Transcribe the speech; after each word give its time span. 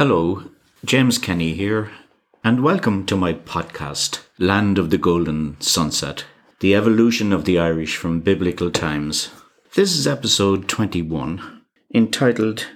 Hello, 0.00 0.44
James 0.82 1.18
Kenny 1.18 1.52
here, 1.52 1.90
and 2.42 2.62
welcome 2.62 3.04
to 3.04 3.18
my 3.18 3.34
podcast, 3.34 4.20
Land 4.38 4.78
of 4.78 4.88
the 4.88 4.96
Golden 4.96 5.60
Sunset 5.60 6.24
The 6.60 6.74
Evolution 6.74 7.34
of 7.34 7.44
the 7.44 7.58
Irish 7.58 7.98
from 7.98 8.20
Biblical 8.20 8.70
Times. 8.70 9.28
This 9.74 9.94
is 9.94 10.06
episode 10.06 10.70
21, 10.70 11.60
entitled 11.94 12.66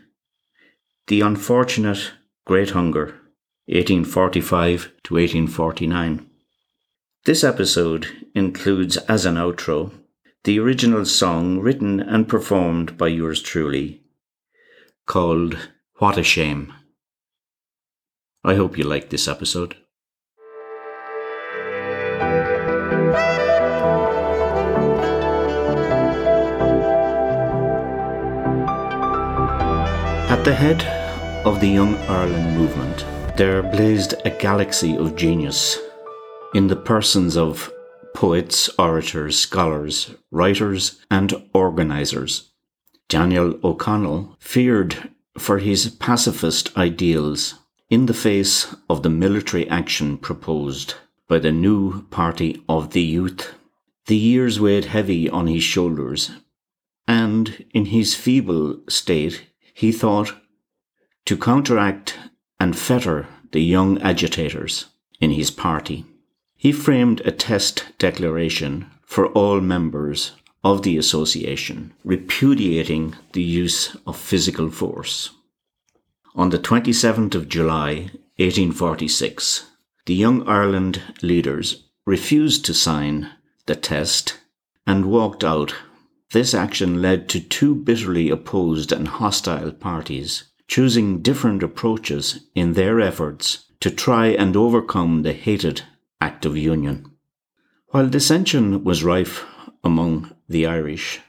The 1.07 1.23
Unfortunate 1.23 2.13
Great 2.45 2.73
Hunger, 2.73 3.19
1845 3.69 4.93
to 5.05 5.15
1849. 5.15 6.29
This 7.25 7.43
episode 7.43 8.07
includes, 8.35 8.99
as 8.99 9.25
an 9.25 9.37
outro, 9.37 9.93
the 10.43 10.59
original 10.61 11.07
song 11.07 11.59
written 11.61 12.01
and 12.01 12.29
performed 12.29 12.99
by 12.99 13.09
yours 13.09 13.41
truly, 13.41 14.03
called 15.07 15.71
What 15.97 16.19
a 16.19 16.23
Shame. 16.23 16.75
I 18.47 18.57
hope 18.57 18.77
you 18.77 18.85
liked 18.85 19.09
this 19.09 19.27
episode. 19.27 19.75
At 30.29 30.45
the 30.45 30.55
head 30.55 30.85
of 31.47 31.61
the 31.63 31.69
Young 31.69 31.97
Ireland 32.07 32.59
movement, 32.59 33.07
there 33.39 33.63
blazed 33.63 34.13
a 34.27 34.31
galaxy 34.31 34.95
of 34.95 35.17
genius 35.17 35.79
in 36.53 36.67
the 36.67 36.77
persons 36.77 37.39
of 37.39 37.73
poets, 38.13 38.69
orators, 38.79 39.39
scholars, 39.39 40.15
writers, 40.31 41.03
and 41.11 41.33
organisers. 41.55 42.51
Daniel 43.09 43.59
O'Connell 43.65 44.37
feared 44.39 45.11
for 45.39 45.59
his 45.59 45.89
pacifist 45.89 46.77
ideals 46.77 47.55
in 47.91 48.07
the 48.07 48.15
face 48.15 48.75
of 48.89 49.03
the 49.03 49.11
military 49.11 49.69
action 49.69 50.17
proposed 50.17 50.95
by 51.29 51.39
the 51.39 51.53
new 51.53 52.03
party 52.11 52.63
of 52.69 52.91
the 52.91 53.03
youth. 53.03 53.55
The 54.07 54.17
years 54.17 54.61
weighed 54.61 54.87
heavy 54.87 55.29
on 55.31 55.47
his 55.47 55.63
shoulders, 55.63 56.31
and 57.09 57.65
in 57.73 57.87
his 57.87 58.15
feeble 58.15 58.81
state, 58.89 59.47
he 59.73 59.93
thought 59.93 60.35
to 61.25 61.37
counteract 61.37 62.19
and 62.61 62.77
fetter 62.77 63.27
the 63.53 63.63
young 63.63 64.01
agitators 64.03 64.87
in 65.21 65.31
his 65.31 65.51
party. 65.51 66.05
He 66.57 66.73
framed 66.73 67.21
a 67.23 67.31
test 67.31 67.85
declaration 67.99 68.91
for 69.03 69.29
all 69.29 69.61
members 69.61 70.33
of 70.63 70.83
the 70.83 70.97
association, 70.97 71.93
repudiating 72.05 73.15
the 73.33 73.43
use 73.43 73.97
of 74.07 74.17
physical 74.17 74.71
force. 74.71 75.31
On 76.37 76.51
the 76.51 76.59
27th 76.59 77.37
of 77.37 77.49
July, 77.49 78.11
1846, 78.39 79.71
the 80.07 80.15
Young 80.15 80.45
Ireland 80.49 81.01
leaders 81.23 81.85
refused 82.05 82.65
to 82.65 82.75
sign 82.75 83.31
the 83.67 83.77
test 83.77 84.41
and 84.85 85.07
walked 85.07 85.45
out. 85.45 85.77
This 86.33 86.53
action 86.53 87.01
led 87.01 87.29
to 87.29 87.41
two 87.41 87.77
bitterly 87.77 88.31
opposed 88.31 88.91
and 88.91 89.07
hostile 89.07 89.71
parties 89.71 90.43
choosing 90.67 91.23
different 91.23 91.63
approaches 91.63 92.41
in 92.57 92.73
their 92.73 93.01
efforts 93.01 93.67
to 93.79 93.91
try 93.91 94.27
and 94.27 94.57
overcome 94.57 95.23
the 95.23 95.35
hated 95.35 95.83
Act 96.21 96.45
of 96.45 96.57
Union. 96.57 97.13
While 97.91 98.09
dissension 98.09 98.83
was 98.83 99.05
rife 99.05 99.45
among 99.85 100.35
the 100.49 100.67
Irish, 100.67 101.21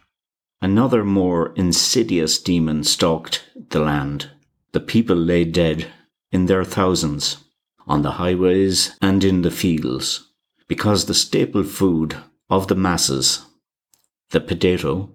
another 0.64 1.04
more 1.04 1.54
insidious 1.56 2.42
demon 2.42 2.84
stalked 2.84 3.48
the 3.70 3.82
land 3.82 4.32
the 4.76 4.80
people 4.82 5.16
lay 5.16 5.46
dead 5.46 5.88
in 6.34 6.48
their 6.48 6.66
thousands 6.66 7.38
on 7.88 8.02
the 8.02 8.20
highways 8.20 8.94
and 9.02 9.24
in 9.24 9.42
the 9.42 9.50
fields 9.50 10.34
because 10.68 11.06
the 11.06 11.14
staple 11.14 11.64
food 11.64 12.18
of 12.50 12.68
the 12.68 12.76
masses, 12.76 13.46
the 14.32 14.42
potato, 14.42 15.10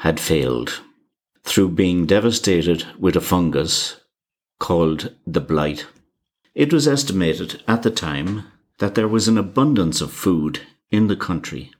had 0.00 0.20
failed 0.20 0.82
through 1.42 1.70
being 1.70 2.04
devastated 2.04 2.84
with 2.98 3.16
a 3.16 3.20
fungus 3.22 3.96
called 4.58 5.14
the 5.26 5.40
blight. 5.40 5.86
It 6.54 6.70
was 6.70 6.86
estimated 6.86 7.62
at 7.66 7.82
the 7.82 7.90
time 7.90 8.44
that 8.76 8.94
there 8.94 9.08
was 9.08 9.26
an 9.26 9.38
abundance 9.38 10.02
of 10.02 10.12
food 10.12 10.60
in 10.90 11.06
the 11.06 11.16
country, 11.16 11.72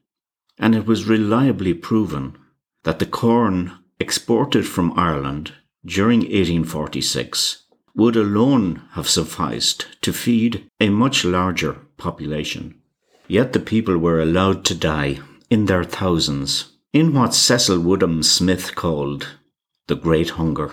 and 0.56 0.74
it 0.74 0.86
was 0.86 1.04
reliably 1.06 1.74
proven 1.74 2.38
that 2.84 3.00
the 3.00 3.12
corn 3.20 3.72
exported 4.00 4.66
from 4.66 4.98
Ireland 4.98 5.52
during 5.84 6.20
1846 6.20 7.64
would 7.94 8.16
alone 8.16 8.82
have 8.92 9.08
sufficed 9.08 9.86
to 10.00 10.12
feed 10.12 10.68
a 10.80 10.88
much 10.88 11.24
larger 11.24 11.74
population. 11.96 12.80
Yet 13.28 13.52
the 13.52 13.60
people 13.60 13.98
were 13.98 14.20
allowed 14.20 14.64
to 14.66 14.74
die 14.74 15.20
in 15.50 15.66
their 15.66 15.84
thousands 15.84 16.72
in 16.92 17.14
what 17.14 17.34
Cecil 17.34 17.80
Woodham 17.80 18.22
Smith 18.22 18.74
called 18.74 19.28
the 19.86 19.96
Great 19.96 20.30
Hunger, 20.30 20.72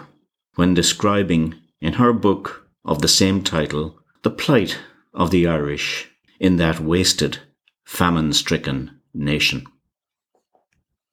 when 0.56 0.74
describing 0.74 1.56
in 1.81 1.94
her 1.94 2.14
book 2.14 2.68
of 2.86 3.02
the 3.02 3.08
same 3.08 3.44
title 3.44 3.98
the 4.24 4.30
plight 4.30 4.78
of 5.14 5.31
the 5.31 5.48
Irish 5.48 6.09
in 6.40 6.58
that 6.58 6.80
wasted, 6.80 7.40
famine 7.84 8.34
stricken 8.34 9.00
nation. 9.14 9.66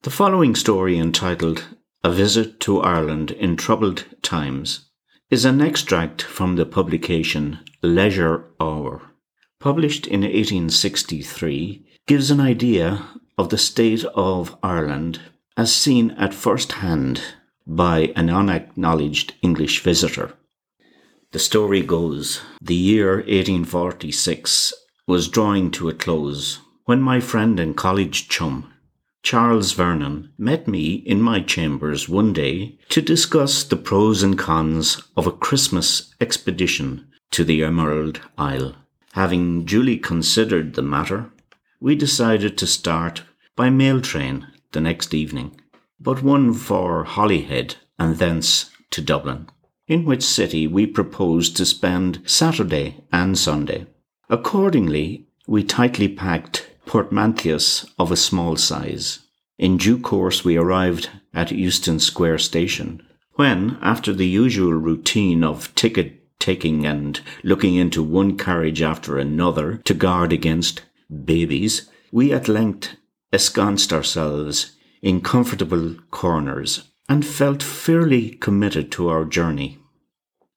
The 0.03 0.11
following 0.11 0.55
story, 0.55 0.99
entitled 0.99 1.65
a 2.07 2.13
Visit 2.13 2.61
to 2.61 2.81
Ireland 2.83 3.33
in 3.33 3.57
Troubled 3.57 4.05
Times 4.23 4.91
is 5.29 5.45
an 5.45 5.61
extract 5.61 6.23
from 6.23 6.55
the 6.55 6.65
publication 6.65 7.59
Leisure 7.83 8.45
Hour. 8.61 9.03
Published 9.59 10.07
in 10.07 10.21
1863, 10.21 11.85
gives 12.07 12.31
an 12.31 12.39
idea 12.39 13.09
of 13.37 13.49
the 13.49 13.59
state 13.59 14.05
of 14.15 14.57
Ireland 14.63 15.19
as 15.57 15.75
seen 15.75 16.13
at 16.13 16.33
first 16.33 16.71
hand 16.79 17.23
by 17.67 18.13
an 18.15 18.31
unacknowledged 18.31 19.35
English 19.43 19.83
visitor. 19.83 20.33
The 21.33 21.41
story 21.41 21.83
goes 21.83 22.41
The 22.63 22.77
year 22.77 23.17
1846 23.17 24.73
was 25.09 25.27
drawing 25.27 25.73
to 25.73 25.89
a 25.89 25.93
close 25.93 26.61
when 26.85 27.03
my 27.03 27.19
friend 27.19 27.59
and 27.59 27.77
college 27.77 28.29
chum 28.29 28.73
Charles 29.27 29.73
Vernon 29.73 30.31
met 30.39 30.69
me 30.69 31.03
in 31.05 31.21
my 31.21 31.41
chambers 31.41 32.09
one 32.09 32.33
day 32.33 32.79
to 32.91 33.03
discuss 33.03 33.65
the 33.65 33.75
pros 33.75 34.23
and 34.23 34.39
cons 34.39 35.03
of 35.17 35.27
a 35.27 35.33
Christmas 35.33 36.15
expedition 36.21 37.09
to 37.33 37.43
the 37.43 37.65
Emerald 37.65 38.21
Isle. 38.39 38.77
Having 39.15 39.65
duly 39.65 39.99
considered 39.99 40.75
the 40.75 40.83
matter, 40.83 41.29
we 41.81 41.97
decided 41.97 42.57
to 42.57 42.69
start 42.69 43.25
by 43.57 43.69
mail 43.69 44.01
train 44.01 44.47
the 44.71 44.81
next 44.81 45.13
evening, 45.13 45.61
but 45.99 46.23
one 46.23 46.55
for 46.55 47.03
Holyhead 47.03 47.75
and 47.99 48.19
thence 48.19 48.71
to 48.93 49.03
Dublin, 49.03 49.49
in 49.89 50.05
which 50.05 50.23
city 50.23 50.69
we 50.69 50.87
proposed 50.87 51.57
to 51.57 51.67
spend 51.67 52.23
Saturday 52.27 53.03
and 53.11 53.37
Sunday. 53.37 53.87
Accordingly, 54.31 55.27
we 55.49 55.65
tightly 55.65 56.07
packed 56.07 56.66
portmanteaus 56.87 57.85
of 57.99 58.11
a 58.11 58.17
small 58.17 58.57
size. 58.57 59.21
In 59.59 59.77
due 59.77 59.99
course, 59.99 60.45
we 60.45 60.57
arrived 60.57 61.11
at 61.35 61.53
Euston 61.53 61.99
Square 61.99 62.39
Station, 62.39 63.03
when, 63.35 63.77
after 63.83 64.15
the 64.15 64.27
usual 64.27 64.73
routine 64.73 65.45
of 65.45 65.75
ticket 65.75 66.23
taking 66.39 66.87
and 66.87 67.21
looking 67.43 67.75
into 67.75 68.03
one 68.03 68.37
carriage 68.37 68.81
after 68.81 69.19
another 69.19 69.79
to 69.85 69.95
guard 69.95 70.33
against 70.33 70.83
babies, 71.25 71.89
we 72.11 72.33
at 72.33 72.49
length 72.49 72.97
ensconced 73.33 73.93
ourselves 73.93 74.77
in 75.03 75.21
comfortable 75.21 75.97
corners 76.11 76.91
and 77.09 77.27
felt 77.27 77.63
fairly 77.63 78.31
committed 78.31 78.91
to 78.93 79.09
our 79.09 79.25
journey. 79.25 79.79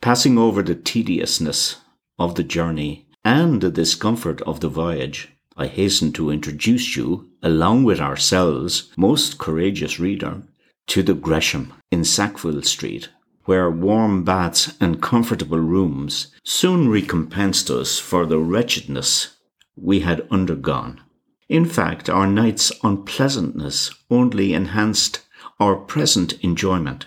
Passing 0.02 0.38
over 0.38 0.64
the 0.64 0.76
tediousness 0.76 1.78
of 2.18 2.36
the 2.36 2.44
journey 2.44 3.08
and 3.26 3.62
the 3.62 3.72
discomfort 3.72 4.42
of 4.44 4.62
the 4.62 4.70
voyage, 4.70 5.28
I 5.62 5.68
hasten 5.68 6.14
to 6.14 6.32
introduce 6.32 6.96
you, 6.96 7.32
along 7.44 7.84
with 7.84 8.00
ourselves, 8.00 8.94
most 8.96 9.38
courageous 9.38 10.00
reader, 10.00 10.44
to 10.88 11.04
the 11.04 11.14
Gresham 11.14 11.74
in 11.92 12.06
Sackville 12.06 12.62
Street, 12.62 13.10
where 13.44 13.70
warm 13.70 14.24
baths 14.24 14.78
and 14.80 15.02
comfortable 15.02 15.60
rooms 15.60 16.28
soon 16.46 16.88
recompensed 16.88 17.70
us 17.70 18.00
for 18.00 18.26
the 18.26 18.40
wretchedness 18.40 19.36
we 19.76 20.00
had 20.00 20.26
undergone. 20.32 21.02
In 21.50 21.66
fact, 21.66 22.10
our 22.10 22.26
night's 22.26 22.72
unpleasantness 22.82 23.94
only 24.10 24.54
enhanced 24.54 25.26
our 25.60 25.76
present 25.76 26.42
enjoyment. 26.42 27.06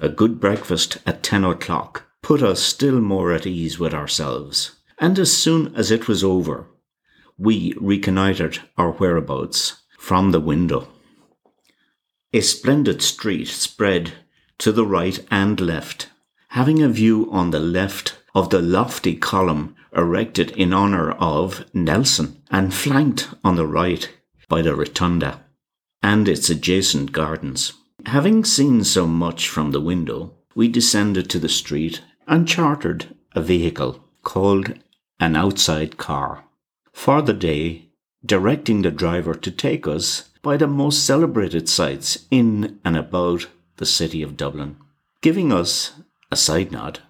A 0.00 0.10
good 0.10 0.38
breakfast 0.38 0.98
at 1.06 1.22
ten 1.22 1.44
o'clock 1.44 2.04
put 2.20 2.42
us 2.42 2.60
still 2.60 3.00
more 3.00 3.32
at 3.32 3.46
ease 3.46 3.78
with 3.78 3.94
ourselves, 3.94 4.72
and 4.98 5.18
as 5.18 5.34
soon 5.34 5.74
as 5.74 5.90
it 5.90 6.08
was 6.08 6.22
over, 6.22 6.68
we 7.38 7.74
reconnoitred 7.80 8.60
our 8.76 8.92
whereabouts 8.92 9.82
from 9.98 10.30
the 10.30 10.40
window. 10.40 10.88
A 12.32 12.40
splendid 12.40 13.02
street 13.02 13.48
spread 13.48 14.12
to 14.58 14.72
the 14.72 14.86
right 14.86 15.18
and 15.30 15.60
left, 15.60 16.08
having 16.48 16.82
a 16.82 16.88
view 16.88 17.28
on 17.30 17.50
the 17.50 17.60
left 17.60 18.18
of 18.34 18.50
the 18.50 18.60
lofty 18.60 19.14
column 19.16 19.74
erected 19.96 20.50
in 20.52 20.72
honour 20.72 21.12
of 21.12 21.64
Nelson 21.74 22.42
and 22.50 22.72
flanked 22.72 23.28
on 23.44 23.56
the 23.56 23.66
right 23.66 24.10
by 24.48 24.62
the 24.62 24.74
Rotunda 24.74 25.44
and 26.02 26.28
its 26.28 26.48
adjacent 26.50 27.12
gardens. 27.12 27.72
Having 28.06 28.44
seen 28.44 28.84
so 28.84 29.06
much 29.06 29.48
from 29.48 29.72
the 29.72 29.80
window, 29.80 30.34
we 30.54 30.68
descended 30.68 31.28
to 31.30 31.38
the 31.38 31.48
street 31.48 32.02
and 32.26 32.46
chartered 32.46 33.16
a 33.34 33.42
vehicle 33.42 34.04
called 34.22 34.78
an 35.18 35.36
outside 35.36 35.96
car 35.96 36.45
for 36.96 37.20
the 37.20 37.34
day, 37.34 37.84
directing 38.24 38.80
the 38.80 38.90
driver 38.90 39.34
to 39.34 39.50
take 39.50 39.86
us 39.86 40.30
by 40.40 40.56
the 40.56 40.66
most 40.66 41.04
celebrated 41.04 41.68
sights 41.68 42.26
in 42.30 42.80
and 42.84 42.96
about 42.96 43.46
the 43.76 43.84
city 43.84 44.22
of 44.22 44.36
Dublin, 44.36 44.76
giving 45.20 45.52
us 45.52 45.92
a 46.32 46.36
side 46.36 46.72
nod. 46.72 47.00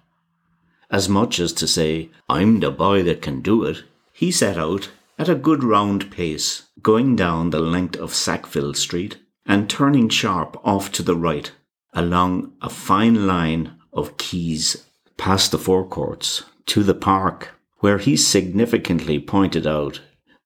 As 0.91 1.07
much 1.07 1.39
as 1.39 1.53
to 1.53 1.67
say, 1.67 2.09
I'm 2.27 2.59
the 2.59 2.69
boy 2.69 3.01
that 3.03 3.21
can 3.21 3.41
do 3.41 3.63
it, 3.63 3.83
he 4.11 4.29
set 4.29 4.57
out 4.57 4.91
at 5.17 5.29
a 5.29 5.35
good 5.35 5.63
round 5.63 6.11
pace, 6.11 6.63
going 6.83 7.15
down 7.15 7.49
the 7.49 7.61
length 7.61 7.95
of 7.95 8.13
Sackville 8.13 8.73
Street 8.73 9.17
and 9.45 9.69
turning 9.69 10.09
sharp 10.09 10.59
off 10.65 10.91
to 10.91 11.01
the 11.01 11.15
right 11.15 11.49
along 11.93 12.51
a 12.61 12.69
fine 12.69 13.25
line 13.25 13.77
of 13.93 14.17
quays 14.17 14.85
past 15.15 15.51
the 15.51 15.57
Four 15.57 15.87
Courts 15.87 16.43
to 16.67 16.83
the 16.83 16.93
park, 16.93 17.56
where 17.79 17.97
he 17.97 18.17
significantly 18.17 19.19
pointed 19.19 19.67
out 19.67 20.01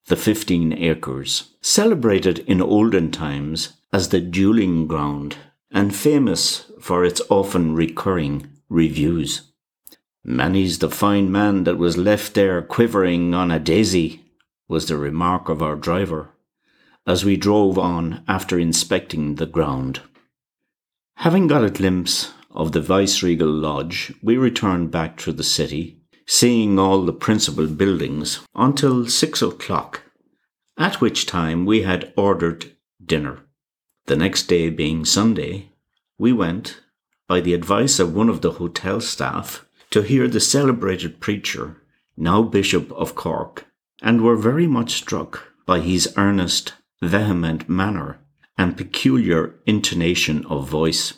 the 0.08 0.16
15 0.16 0.74
acres, 0.74 1.54
celebrated 1.62 2.40
in 2.40 2.62
olden 2.62 3.12
times 3.12 3.74
as 3.94 4.10
the 4.10 4.20
dueling 4.20 4.88
ground 4.88 5.38
and 5.72 5.96
famous 5.96 6.72
for 6.80 7.06
its 7.06 7.22
often 7.30 7.76
recurring 7.76 8.50
reviews. 8.70 9.52
Many's 10.24 10.80
the 10.80 10.90
fine 10.90 11.32
man 11.32 11.64
that 11.64 11.78
was 11.78 11.98
left 11.98 12.34
there 12.34 12.62
quivering 12.62 13.34
on 13.34 13.52
a 13.52 13.60
daisy, 13.60 14.24
was 14.68 14.88
the 14.88 14.98
remark 14.98 15.50
of 15.50 15.62
our 15.62 15.76
driver, 15.76 16.30
as 17.08 17.26
we 17.26 17.36
drove 17.36 17.78
on 17.78 18.24
after 18.28 18.60
inspecting 18.60 19.36
the 19.36 19.46
ground. 19.46 20.02
Having 21.16 21.48
got 21.48 21.64
a 21.64 21.70
glimpse 21.70 22.34
of 22.52 22.72
the 22.72 22.82
Viceregal 22.82 23.50
Lodge, 23.50 24.14
we 24.22 24.38
returned 24.38 24.92
back 24.92 25.20
through 25.20 25.34
the 25.34 25.44
city, 25.44 26.01
seeing 26.26 26.80
all 26.80 27.04
the 27.04 27.14
principal 27.14 27.68
buildings 27.68 28.40
until 28.56 29.08
six 29.08 29.42
o'clock, 29.42 30.02
at 30.78 31.02
which 31.02 31.26
time 31.26 31.66
we 31.66 31.82
had 31.82 32.14
ordered 32.16 32.72
dinner. 33.04 33.40
The 34.06 34.16
next 34.16 34.44
day 34.44 34.70
being 34.70 35.06
Sunday, 35.06 35.70
we 36.18 36.34
went, 36.34 36.82
by 37.28 37.42
the 37.42 37.54
advice 37.54 38.00
of 38.00 38.14
one 38.14 38.30
of 38.30 38.42
the 38.42 38.54
hotel 38.54 39.02
staff, 39.02 39.66
to 39.92 40.02
hear 40.02 40.28
the 40.28 40.40
celebrated 40.40 41.20
preacher, 41.20 41.82
now 42.18 42.42
Bishop 42.42 42.92
of 42.92 43.16
Cork, 43.16 43.66
and 44.02 44.22
were 44.22 44.36
very 44.36 44.68
much 44.68 44.94
struck 44.94 45.52
by 45.66 45.80
his 45.80 46.14
earnest, 46.18 46.74
vehement 47.02 47.68
manner 47.70 48.20
and 48.58 48.78
peculiar 48.78 49.56
intonation 49.66 50.46
of 50.46 50.70
voice. 50.70 51.14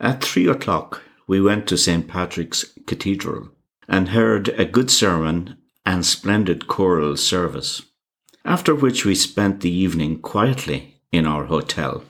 At 0.00 0.22
three 0.22 0.46
o'clock, 0.46 1.02
we 1.26 1.40
went 1.40 1.66
to 1.68 1.76
St. 1.76 2.06
Patrick's 2.06 2.64
Cathedral 2.86 3.50
and 3.88 4.10
heard 4.10 4.48
a 4.50 4.64
good 4.64 4.90
sermon 4.90 5.56
and 5.86 6.04
splendid 6.04 6.68
choral 6.68 7.16
service, 7.16 7.82
after 8.44 8.74
which 8.74 9.04
we 9.04 9.14
spent 9.14 9.60
the 9.60 9.70
evening 9.70 10.18
quietly 10.20 11.00
in 11.10 11.26
our 11.26 11.46
hotel, 11.46 12.04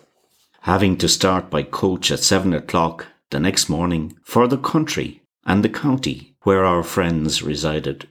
having 0.62 0.96
to 0.96 1.08
start 1.08 1.48
by 1.48 1.62
coach 1.62 2.10
at 2.10 2.18
seven 2.18 2.52
o'clock 2.52 3.06
the 3.30 3.38
next 3.38 3.68
morning 3.68 4.16
for 4.22 4.48
the 4.48 4.58
country 4.58 5.22
and 5.46 5.62
the 5.62 5.68
county 5.68 6.34
where 6.42 6.64
our 6.64 6.82
friends 6.82 7.42
resided. 7.42 8.08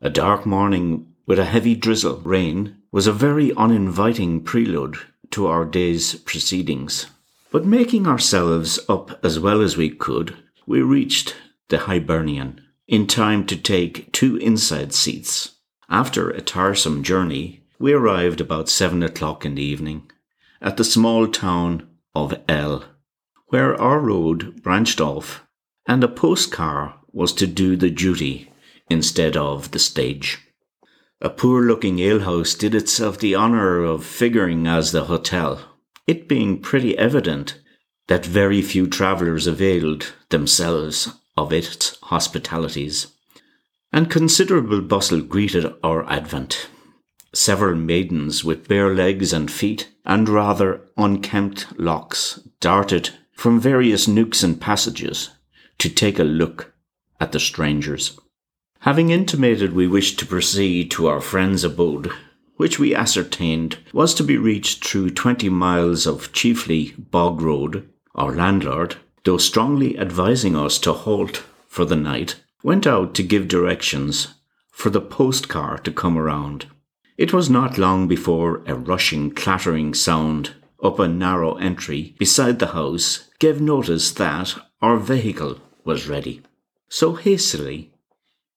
A 0.00 0.10
dark 0.10 0.44
morning 0.44 1.06
with 1.26 1.38
a 1.38 1.44
heavy 1.44 1.74
drizzle 1.74 2.20
rain 2.24 2.76
was 2.92 3.06
a 3.06 3.12
very 3.12 3.52
uninviting 3.54 4.42
prelude 4.42 4.96
to 5.30 5.46
our 5.46 5.64
day's 5.64 6.14
proceedings. 6.14 7.06
But 7.50 7.64
making 7.64 8.06
ourselves 8.06 8.78
up 8.88 9.24
as 9.24 9.40
well 9.40 9.60
as 9.60 9.76
we 9.76 9.90
could, 9.90 10.36
we 10.66 10.82
reached 10.82 11.34
the 11.68 11.78
Hibernian 11.78 12.60
in 12.88 13.06
time 13.06 13.44
to 13.46 13.56
take 13.56 14.10
two 14.12 14.36
inside 14.38 14.94
seats. 14.94 15.56
After 15.90 16.30
a 16.30 16.40
tiresome 16.40 17.02
journey, 17.02 17.62
we 17.78 17.92
arrived 17.92 18.40
about 18.40 18.68
seven 18.68 19.02
o'clock 19.02 19.44
in 19.44 19.54
the 19.54 19.62
evening 19.62 20.10
at 20.60 20.76
the 20.76 20.84
small 20.84 21.28
town 21.28 21.86
of 22.14 22.34
L, 22.48 22.84
where 23.48 23.80
our 23.80 24.00
road 24.00 24.62
branched 24.62 25.00
off 25.00 25.44
and 25.86 26.02
a 26.02 26.08
post 26.08 26.50
car 26.50 26.98
was 27.12 27.32
to 27.34 27.46
do 27.46 27.76
the 27.76 27.90
duty 27.90 28.50
instead 28.90 29.36
of 29.36 29.70
the 29.70 29.78
stage. 29.78 30.38
A 31.20 31.30
poor 31.30 31.62
looking 31.62 31.98
alehouse 32.00 32.54
did 32.54 32.74
itself 32.74 33.18
the 33.18 33.36
honour 33.36 33.82
of 33.82 34.04
figuring 34.04 34.66
as 34.66 34.92
the 34.92 35.04
hotel, 35.04 35.60
it 36.06 36.28
being 36.28 36.60
pretty 36.60 36.96
evident 36.96 37.60
that 38.06 38.24
very 38.24 38.62
few 38.62 38.86
travellers 38.86 39.46
availed 39.46 40.14
themselves 40.30 41.12
of 41.38 41.52
its 41.52 41.96
hospitalities, 42.02 43.06
and 43.92 44.10
considerable 44.10 44.80
bustle 44.80 45.20
greeted 45.20 45.72
our 45.84 46.04
advent. 46.10 46.68
Several 47.32 47.76
maidens 47.76 48.44
with 48.44 48.66
bare 48.66 48.92
legs 48.94 49.32
and 49.32 49.50
feet 49.50 49.88
and 50.04 50.28
rather 50.28 50.80
unkempt 50.96 51.66
locks 51.78 52.40
darted 52.60 53.10
from 53.32 53.60
various 53.60 54.08
nooks 54.08 54.42
and 54.42 54.60
passages 54.60 55.30
to 55.78 55.88
take 55.88 56.18
a 56.18 56.24
look 56.24 56.74
at 57.20 57.30
the 57.30 57.38
strangers. 57.38 58.18
Having 58.80 59.10
intimated 59.10 59.72
we 59.72 59.86
wished 59.86 60.18
to 60.18 60.26
proceed 60.26 60.90
to 60.90 61.06
our 61.06 61.20
friend's 61.20 61.62
abode, 61.62 62.10
which 62.56 62.80
we 62.80 62.94
ascertained 62.94 63.78
was 63.92 64.12
to 64.14 64.24
be 64.24 64.36
reached 64.36 64.84
through 64.84 65.10
20 65.10 65.48
miles 65.50 66.04
of 66.04 66.32
chiefly 66.32 66.94
bog 66.98 67.40
road, 67.40 67.88
our 68.16 68.34
landlord, 68.34 68.96
though 69.28 69.36
strongly 69.36 69.98
advising 69.98 70.56
us 70.56 70.78
to 70.78 70.90
halt 70.90 71.44
for 71.66 71.84
the 71.84 71.94
night, 71.94 72.36
went 72.62 72.86
out 72.86 73.14
to 73.14 73.22
give 73.22 73.46
directions 73.46 74.28
for 74.70 74.88
the 74.88 75.02
post 75.02 75.50
car 75.50 75.76
to 75.76 75.92
come 75.92 76.16
around. 76.16 76.64
It 77.18 77.30
was 77.30 77.50
not 77.50 77.76
long 77.76 78.08
before 78.08 78.62
a 78.66 78.74
rushing, 78.74 79.30
clattering 79.30 79.92
sound 79.92 80.54
up 80.82 80.98
a 80.98 81.06
narrow 81.06 81.56
entry 81.56 82.14
beside 82.18 82.58
the 82.58 82.68
house 82.68 83.28
gave 83.38 83.60
notice 83.60 84.12
that 84.12 84.54
our 84.80 84.96
vehicle 84.96 85.60
was 85.84 86.08
ready. 86.08 86.40
So 86.88 87.12
hastily, 87.12 87.92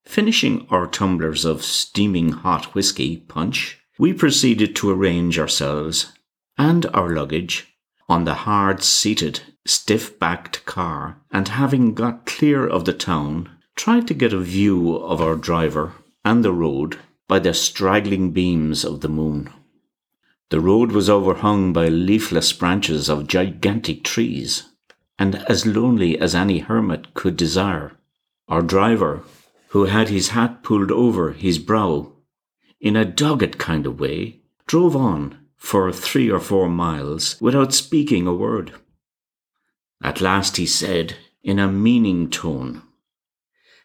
finishing 0.06 0.65
our 0.69 0.88
tumblers 0.88 1.43
of 1.43 1.65
steaming 1.65 2.31
hot 2.31 2.74
whisky 2.74 3.17
punch, 3.17 3.77
we 4.00 4.13
proceeded 4.13 4.77
to 4.77 4.89
arrange 4.89 5.38
ourselves 5.38 6.13
and 6.57 6.86
our 6.93 7.10
luggage 7.10 7.70
on 8.12 8.25
the 8.25 8.44
hard 8.44 8.84
seated, 8.84 9.39
stiff 9.65 10.20
backed 10.20 10.65
car, 10.65 11.15
and 11.32 11.48
having 11.48 11.94
got 11.94 12.25
clear 12.25 12.68
of 12.68 12.84
the 12.84 12.91
town, 12.91 13.50
tried 13.77 14.06
to 14.06 14.13
get 14.13 14.34
a 14.34 14.39
view 14.39 14.98
of 14.98 15.22
our 15.22 15.38
driver 15.38 15.94
and 16.25 16.44
the 16.44 16.51
road 16.51 17.00
by 17.30 17.39
the 17.39 17.53
straggling 17.53 18.32
beams 18.32 18.84
of 18.84 19.00
the 19.00 19.08
moon. 19.08 19.50
The 20.50 20.60
road 20.60 20.91
was 20.91 21.10
overhung 21.10 21.72
by 21.72 21.88
leafless 21.88 22.51
branches 22.51 23.08
of 23.08 23.27
gigantic 23.27 24.03
trees, 24.03 24.63
and 25.18 25.36
as 25.50 25.65
lonely 25.65 26.20
as 26.20 26.36
any 26.36 26.60
hermit 26.60 27.13
could 27.13 27.38
desire. 27.38 27.94
Our 28.50 28.62
driver, 28.62 29.24
who 29.70 29.86
had 29.86 30.10
his 30.10 30.32
hat 30.32 30.63
pulled 30.63 30.91
over 30.91 31.32
his 31.32 31.60
brow, 31.60 32.12
in 32.82 32.98
a 32.98 33.06
dogged 33.06 33.58
kind 33.58 33.88
of 33.88 34.01
way, 34.01 34.41
drove 34.68 34.98
on 34.98 35.38
for 35.62 35.91
three 35.91 36.30
or 36.30 36.39
four 36.39 36.68
miles 36.68 37.39
without 37.39 37.72
speaking 37.72 38.25
a 38.25 38.34
word. 38.34 38.74
At 40.03 40.20
last 40.20 40.58
he 40.58 40.65
said, 40.65 41.18
in 41.44 41.60
a 41.60 41.72
meaning 41.72 42.32
tone, 42.32 42.82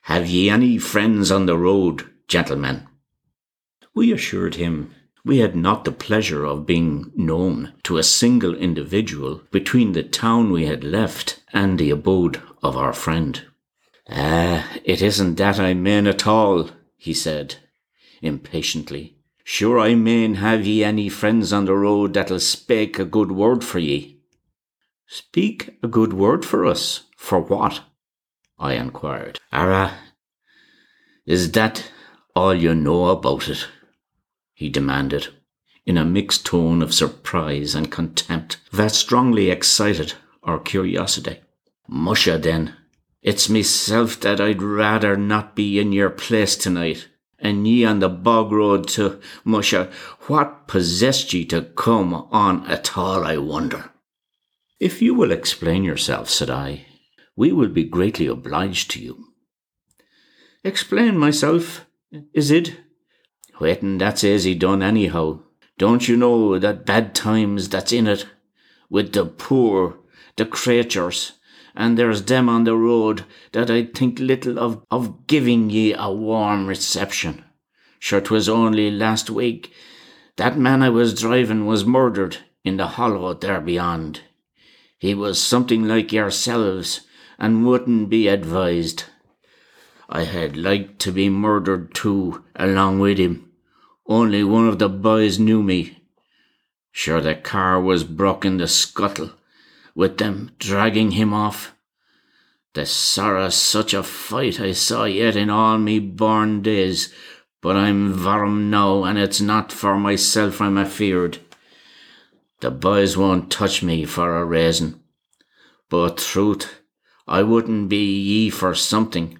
Have 0.02 0.26
ye 0.26 0.48
any 0.48 0.78
friends 0.78 1.30
on 1.30 1.44
the 1.44 1.58
road, 1.58 2.08
gentlemen? 2.28 2.88
We 3.94 4.10
assured 4.10 4.54
him 4.54 4.94
we 5.22 5.38
had 5.38 5.54
not 5.54 5.84
the 5.84 5.92
pleasure 5.92 6.44
of 6.44 6.66
being 6.66 7.12
known 7.14 7.74
to 7.82 7.98
a 7.98 8.02
single 8.02 8.54
individual 8.54 9.42
between 9.50 9.92
the 9.92 10.02
town 10.02 10.50
we 10.52 10.64
had 10.64 10.82
left 10.82 11.42
and 11.52 11.78
the 11.78 11.90
abode 11.90 12.40
of 12.62 12.76
our 12.76 12.94
friend. 12.94 13.44
Ah, 14.08 14.66
it 14.82 15.02
isn't 15.02 15.34
that 15.34 15.60
I 15.60 15.74
mean 15.74 16.06
at 16.06 16.26
all, 16.26 16.70
he 16.96 17.12
said, 17.12 17.56
impatiently. 18.22 19.15
Sure 19.48 19.78
I 19.78 19.94
main 19.94 20.34
have 20.34 20.66
ye 20.66 20.82
any 20.82 21.08
friends 21.08 21.52
on 21.52 21.66
the 21.66 21.76
road 21.76 22.14
that'll 22.14 22.40
spake 22.40 22.98
a 22.98 23.04
good 23.04 23.30
word 23.30 23.62
for 23.62 23.78
ye. 23.78 24.18
Speak 25.06 25.78
a 25.84 25.86
good 25.86 26.12
word 26.12 26.44
for 26.44 26.66
us? 26.66 27.04
For 27.16 27.38
what? 27.38 27.82
I 28.58 28.72
inquired. 28.72 29.38
Arrah, 29.52 29.92
is 31.24 31.52
that 31.52 31.92
all 32.34 32.54
you 32.54 32.74
know 32.74 33.06
about 33.06 33.48
it? 33.48 33.68
he 34.52 34.68
demanded, 34.68 35.28
in 35.86 35.96
a 35.96 36.04
mixed 36.04 36.44
tone 36.44 36.82
of 36.82 36.92
surprise 36.92 37.76
and 37.76 37.88
contempt 37.88 38.56
that 38.72 38.96
strongly 38.96 39.48
excited 39.48 40.14
our 40.42 40.58
curiosity. 40.58 41.38
Musha 41.86 42.36
then, 42.36 42.74
It's 43.22 43.48
meself 43.48 44.18
that 44.20 44.40
I'd 44.40 44.60
rather 44.60 45.16
not 45.16 45.54
be 45.54 45.78
in 45.78 45.92
your 45.92 46.10
place 46.10 46.56
tonight. 46.56 47.06
And 47.38 47.68
ye 47.68 47.84
on 47.84 47.98
the 47.98 48.08
bog 48.08 48.50
road 48.50 48.88
to 48.90 49.20
Musha, 49.44 49.90
what 50.26 50.66
possessed 50.66 51.32
ye 51.34 51.44
to 51.46 51.62
come 51.62 52.14
on 52.14 52.66
at 52.66 52.96
all, 52.96 53.24
I 53.24 53.36
wonder? 53.36 53.90
If 54.80 55.02
you 55.02 55.14
will 55.14 55.32
explain 55.32 55.84
yourself, 55.84 56.30
said 56.30 56.50
I, 56.50 56.86
we 57.36 57.52
will 57.52 57.68
be 57.68 57.84
greatly 57.84 58.26
obliged 58.26 58.90
to 58.92 59.00
you. 59.00 59.26
Explain 60.64 61.18
myself, 61.18 61.86
is 62.32 62.50
it? 62.50 62.76
Waitin', 63.60 63.98
that's 63.98 64.24
easy 64.24 64.54
done 64.54 64.82
anyhow. 64.82 65.40
Don't 65.78 66.08
you 66.08 66.16
know 66.16 66.58
that 66.58 66.86
bad 66.86 67.14
times 67.14 67.68
that's 67.68 67.92
in 67.92 68.06
it? 68.06 68.26
With 68.88 69.12
the 69.12 69.26
poor, 69.26 69.98
the 70.36 70.46
creatures, 70.46 71.32
and 71.76 71.98
there's 71.98 72.22
them 72.22 72.48
on 72.48 72.64
the 72.64 72.76
road 72.76 73.24
that 73.52 73.70
I'd 73.70 73.94
think 73.94 74.18
little 74.18 74.58
of, 74.58 74.82
of 74.90 75.26
giving 75.26 75.68
ye 75.68 75.92
a 75.92 76.10
warm 76.10 76.66
reception. 76.66 77.44
Sure, 77.98 78.20
'twas 78.20 78.48
only 78.48 78.90
last 78.90 79.28
week 79.28 79.72
that 80.36 80.58
man 80.58 80.82
I 80.82 80.88
was 80.88 81.20
driving 81.20 81.66
was 81.66 81.84
murdered 81.84 82.38
in 82.64 82.76
the 82.76 82.86
hollow 82.86 83.32
there 83.34 83.60
beyond. 83.60 84.22
He 84.98 85.14
was 85.14 85.40
something 85.40 85.86
like 85.86 86.12
yourselves 86.12 87.02
and 87.38 87.66
wouldn't 87.66 88.08
be 88.08 88.28
advised. 88.28 89.04
I 90.08 90.24
had 90.24 90.56
liked 90.56 90.98
to 91.00 91.12
be 91.12 91.28
murdered 91.28 91.94
too, 91.94 92.44
along 92.54 93.00
with 93.00 93.18
him. 93.18 93.50
Only 94.06 94.44
one 94.44 94.68
of 94.68 94.78
the 94.78 94.88
boys 94.88 95.38
knew 95.38 95.62
me. 95.62 95.98
Sure, 96.92 97.20
the 97.20 97.34
car 97.34 97.80
was 97.80 98.04
broken 98.04 98.56
the 98.56 98.68
scuttle 98.68 99.32
with 99.96 100.18
them 100.18 100.50
dragging 100.58 101.12
him 101.12 101.32
off. 101.32 101.74
The 102.74 102.84
sorrow 102.84 103.48
such 103.48 103.94
a 103.94 104.02
fight 104.02 104.60
I 104.60 104.72
saw 104.72 105.04
yet 105.04 105.34
in 105.34 105.48
all 105.48 105.78
me 105.78 105.98
born 105.98 106.60
days, 106.60 107.12
but 107.62 107.76
I'm 107.76 108.12
varm 108.12 108.68
now, 108.68 109.04
and 109.04 109.18
it's 109.18 109.40
not 109.40 109.72
for 109.72 109.96
myself 109.96 110.60
I'm 110.60 110.76
afeard. 110.76 111.38
The 112.60 112.70
boys 112.70 113.16
won't 113.16 113.50
touch 113.50 113.82
me 113.82 114.04
for 114.04 114.36
a 114.36 114.44
reason. 114.44 115.00
But 115.88 116.18
truth, 116.18 116.82
I 117.26 117.42
wouldn't 117.42 117.88
be 117.88 118.04
ye 118.04 118.50
for 118.50 118.74
something, 118.74 119.38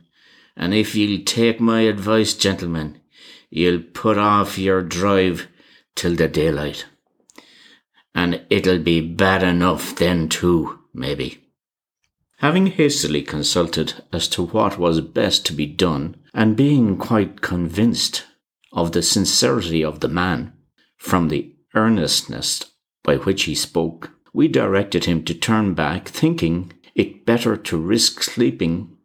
and 0.56 0.72
if 0.72 0.94
ye'll 0.94 1.22
take 1.22 1.60
my 1.60 1.82
advice, 1.82 2.32
gentlemen, 2.32 3.00
ye'll 3.50 3.82
put 3.82 4.16
off 4.16 4.58
your 4.58 4.82
drive 4.82 5.48
till 5.94 6.14
the 6.14 6.28
daylight 6.28 6.86
and 8.16 8.40
it'll 8.48 8.78
be 8.78 9.00
bad 9.00 9.42
enough 9.42 9.94
then 9.94 10.26
too, 10.26 10.78
maybe. 10.94 11.44
Having 12.38 12.68
hastily 12.68 13.22
consulted 13.22 14.02
as 14.10 14.26
to 14.28 14.46
what 14.46 14.78
was 14.78 15.00
best 15.02 15.44
to 15.46 15.52
be 15.52 15.66
done, 15.66 16.16
and 16.32 16.56
being 16.56 16.96
quite 16.96 17.42
convinced 17.42 18.24
of 18.72 18.92
the 18.92 19.02
sincerity 19.02 19.84
of 19.84 20.00
the 20.00 20.08
man, 20.08 20.54
from 20.96 21.28
the 21.28 21.54
earnestness 21.74 22.62
by 23.04 23.16
which 23.16 23.44
he 23.44 23.54
spoke, 23.54 24.10
we 24.32 24.48
directed 24.48 25.04
him 25.04 25.22
to 25.24 25.34
turn 25.34 25.74
back, 25.74 26.08
thinking 26.08 26.72
it 26.94 27.26
better 27.26 27.54
to 27.56 27.76
risk 27.76 28.22
sleeping 28.22 28.95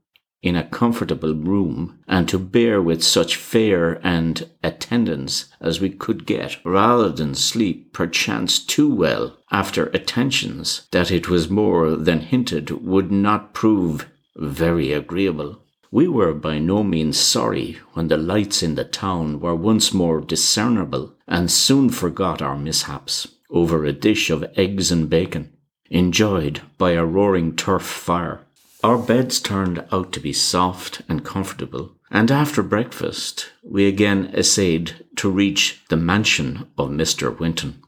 in 0.42 0.56
a 0.56 0.68
comfortable 0.68 1.36
room 1.36 2.00
and 2.08 2.28
to 2.28 2.40
bear 2.40 2.82
with 2.82 3.04
such 3.04 3.36
fare 3.36 4.00
and 4.06 4.50
attendance 4.64 5.46
as 5.60 5.80
we 5.80 5.90
could 5.90 6.26
get, 6.26 6.58
rather 6.66 7.10
than 7.10 7.36
sleep 7.36 7.94
perchance 7.94 8.58
too 8.58 8.94
well 8.94 9.38
after 9.52 9.86
attentions 9.88 10.88
that 10.92 11.12
it 11.12 11.30
was 11.30 11.50
more 11.50 11.92
than 11.92 12.22
hinted 12.22 12.72
would 12.84 13.12
not 13.12 13.54
prove 13.54 14.08
very 14.36 14.92
agreeable. 14.92 15.62
We 15.92 16.08
were 16.08 16.34
by 16.34 16.58
no 16.58 16.84
means 16.84 17.20
sorry 17.20 17.78
when 17.94 18.08
the 18.08 18.18
lights 18.18 18.64
in 18.64 18.76
the 18.76 18.86
town 18.86 19.42
were 19.42 19.56
once 19.56 19.94
more 19.94 20.22
discernible 20.22 21.14
and 21.28 21.52
soon 21.52 21.90
forgot 21.90 22.42
our 22.42 22.58
mishaps 22.58 23.28
over 23.50 23.86
a 23.86 23.92
dish 23.92 24.30
of 24.30 24.46
eggs 24.56 24.92
and 24.92 25.10
bacon, 25.10 25.52
enjoyed 25.90 26.62
by 26.78 26.92
a 26.92 27.06
roaring 27.06 27.56
turf 27.56 27.84
fire 27.84 28.40
our 28.84 28.98
beds 28.98 29.40
turned 29.40 29.84
out 29.92 30.12
to 30.12 30.20
be 30.20 30.34
soft 30.34 31.02
and 31.08 31.24
comfortable, 31.24 31.96
and 32.10 32.32
after 32.32 32.64
breakfast 32.64 33.52
we 33.64 33.88
again 33.88 34.32
essayed 34.34 35.06
to 35.16 35.30
reach 35.30 35.82
the 35.90 35.98
mansion 35.98 36.68
of 36.78 36.90
Mr. 36.90 37.38
Winton. 37.38 37.82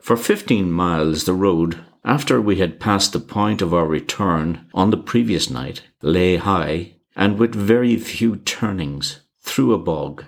For 0.00 0.16
fifteen 0.16 0.70
miles 0.70 1.24
the 1.24 1.34
road, 1.34 1.84
after 2.04 2.40
we 2.40 2.56
had 2.56 2.80
passed 2.80 3.12
the 3.12 3.20
point 3.20 3.62
of 3.62 3.72
our 3.72 3.86
return 3.86 4.66
on 4.74 4.90
the 4.90 4.96
previous 4.96 5.48
night, 5.48 5.82
lay 6.02 6.36
high, 6.36 6.96
and 7.14 7.38
with 7.38 7.54
very 7.54 7.96
few 7.96 8.36
turnings, 8.36 9.20
through 9.40 9.72
a 9.72 9.78
bog. 9.78 10.24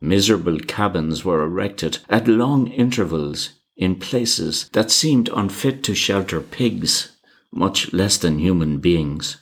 Miserable 0.00 0.60
cabins 0.60 1.24
were 1.24 1.42
erected 1.42 1.98
at 2.08 2.28
long 2.28 2.68
intervals 2.68 3.50
in 3.76 3.96
places 3.96 4.68
that 4.72 4.90
seemed 4.90 5.28
unfit 5.34 5.82
to 5.84 5.94
shelter 5.94 6.40
pigs 6.40 7.16
much 7.52 7.92
less 7.92 8.16
than 8.18 8.38
human 8.38 8.78
beings. 8.78 9.38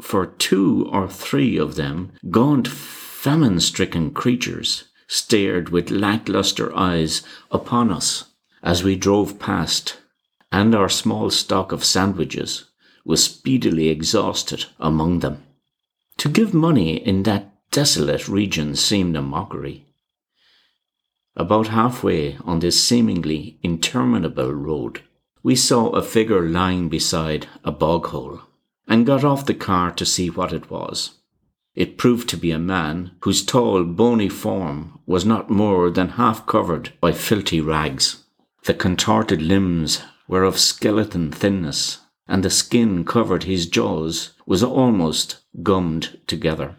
For 0.00 0.26
two 0.26 0.88
or 0.90 1.08
three 1.08 1.56
of 1.56 1.76
them, 1.76 2.12
gaunt, 2.30 2.66
famine 2.66 3.60
stricken 3.60 4.10
creatures 4.12 4.84
stared 5.06 5.68
with 5.68 5.90
lackluster 5.90 6.74
eyes 6.76 7.22
upon 7.50 7.92
us 7.92 8.24
as 8.62 8.82
we 8.82 8.96
drove 8.96 9.38
past, 9.38 9.98
and 10.50 10.74
our 10.74 10.88
small 10.88 11.30
stock 11.30 11.72
of 11.72 11.84
sandwiches 11.84 12.64
was 13.04 13.22
speedily 13.22 13.88
exhausted 13.88 14.66
among 14.78 15.20
them. 15.20 15.42
To 16.18 16.28
give 16.28 16.54
money 16.54 16.96
in 16.96 17.24
that 17.24 17.52
desolate 17.70 18.28
region 18.28 18.76
seemed 18.76 19.16
a 19.16 19.22
mockery. 19.22 19.86
About 21.34 21.68
halfway 21.68 22.36
on 22.44 22.60
this 22.60 22.82
seemingly 22.82 23.58
interminable 23.62 24.52
road, 24.52 25.02
we 25.42 25.56
saw 25.56 25.88
a 25.90 26.02
figure 26.02 26.48
lying 26.48 26.88
beside 26.88 27.46
a 27.64 27.72
bog 27.72 28.06
hole 28.06 28.40
and 28.86 29.06
got 29.06 29.24
off 29.24 29.46
the 29.46 29.54
car 29.54 29.90
to 29.90 30.06
see 30.06 30.30
what 30.30 30.52
it 30.52 30.70
was. 30.70 31.18
It 31.74 31.96
proved 31.96 32.28
to 32.28 32.36
be 32.36 32.50
a 32.50 32.58
man 32.58 33.12
whose 33.22 33.44
tall, 33.44 33.84
bony 33.84 34.28
form 34.28 34.98
was 35.06 35.24
not 35.24 35.50
more 35.50 35.90
than 35.90 36.10
half 36.10 36.46
covered 36.46 36.92
by 37.00 37.12
filthy 37.12 37.60
rags. 37.60 38.24
The 38.64 38.74
contorted 38.74 39.40
limbs 39.40 40.02
were 40.28 40.44
of 40.44 40.58
skeleton 40.58 41.32
thinness, 41.32 41.98
and 42.28 42.44
the 42.44 42.50
skin 42.50 43.04
covered 43.04 43.44
his 43.44 43.66
jaws 43.66 44.34
was 44.46 44.62
almost 44.62 45.38
gummed 45.62 46.18
together. 46.26 46.76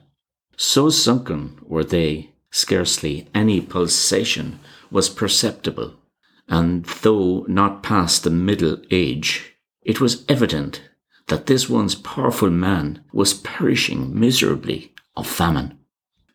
So 0.55 0.89
sunken 0.89 1.57
were 1.63 1.83
they, 1.83 2.31
scarcely 2.51 3.27
any 3.33 3.59
pulsation 3.59 4.59
was 4.91 5.09
perceptible 5.09 5.95
and 6.47 6.85
though 6.85 7.45
not 7.47 7.83
past 7.83 8.23
the 8.23 8.29
middle 8.29 8.77
age, 8.91 9.55
it 9.81 9.99
was 10.01 10.25
evident 10.27 10.81
that 11.27 11.45
this 11.45 11.69
once 11.69 11.95
powerful 11.95 12.49
man 12.49 13.03
was 13.11 13.33
perishing 13.33 14.17
miserably 14.17 14.93
of 15.15 15.27
famine. 15.27 15.77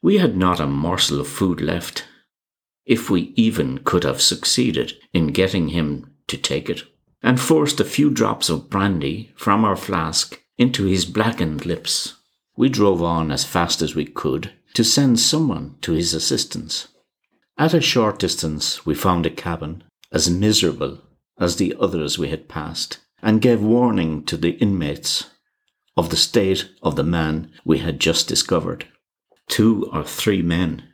We 0.01 0.19
had 0.19 0.37
not 0.37 0.61
a 0.61 0.67
morsel 0.67 1.21
of 1.21 1.29
food 1.29 1.61
left, 1.61 2.05
if 2.87 3.11
we 3.11 3.33
even 3.37 3.79
could 3.79 4.05
have 4.05 4.23
succeeded 4.23 4.95
in 5.13 5.29
getting 5.29 5.69
him 5.69 6.15
to 6.29 6.37
take 6.37 6.71
it, 6.71 6.83
and 7.23 7.41
forced 7.41 7.81
a 7.81 7.85
few 7.85 8.11
drops 8.11 8.49
of 8.49 8.71
brandy 8.71 9.33
from 9.37 9.65
our 9.65 9.77
flask 9.77 10.41
into 10.57 10.85
his 10.85 11.05
blackened 11.05 11.67
lips. 11.67 12.15
We 12.57 12.69
drove 12.69 13.03
on 13.03 13.31
as 13.31 13.45
fast 13.45 13.83
as 13.83 13.95
we 13.95 14.05
could 14.05 14.53
to 14.75 14.85
send 14.85 15.21
someone 15.21 15.77
to 15.83 15.93
his 15.93 16.15
assistance. 16.15 16.89
At 17.57 17.75
a 17.75 17.81
short 17.81 18.19
distance, 18.19 18.87
we 18.87 18.95
found 18.95 19.27
a 19.27 19.31
cabin 19.31 19.83
as 20.13 20.31
miserable 20.31 20.99
as 21.39 21.57
the 21.57 21.75
others 21.79 22.19
we 22.19 22.29
had 22.29 22.49
passed, 22.49 22.99
and 23.23 23.41
gave 23.41 23.61
warning 23.61 24.25
to 24.25 24.37
the 24.37 24.53
inmates 24.59 25.31
of 25.97 26.11
the 26.11 26.17
state 26.17 26.69
of 26.83 26.97
the 26.97 27.05
man 27.05 27.51
we 27.65 27.79
had 27.79 28.01
just 28.01 28.29
discovered. 28.29 28.87
Two 29.49 29.89
or 29.93 30.05
three 30.05 30.43
men 30.43 30.85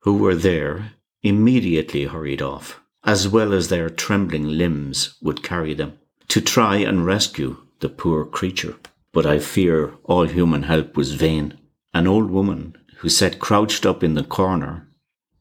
who 0.00 0.16
were 0.16 0.34
there 0.34 0.92
immediately 1.22 2.04
hurried 2.04 2.40
off, 2.40 2.80
as 3.04 3.28
well 3.28 3.52
as 3.52 3.68
their 3.68 3.90
trembling 3.90 4.46
limbs 4.46 5.16
would 5.20 5.42
carry 5.42 5.74
them, 5.74 5.98
to 6.28 6.40
try 6.40 6.76
and 6.76 7.04
rescue 7.04 7.56
the 7.80 7.88
poor 7.88 8.24
creature. 8.24 8.76
But 9.12 9.26
I 9.26 9.38
fear 9.38 9.94
all 10.04 10.26
human 10.26 10.64
help 10.64 10.96
was 10.96 11.14
vain. 11.14 11.58
An 11.92 12.06
old 12.06 12.30
woman 12.30 12.76
who 12.98 13.08
sat 13.08 13.38
crouched 13.38 13.84
up 13.84 14.02
in 14.02 14.14
the 14.14 14.24
corner 14.24 14.88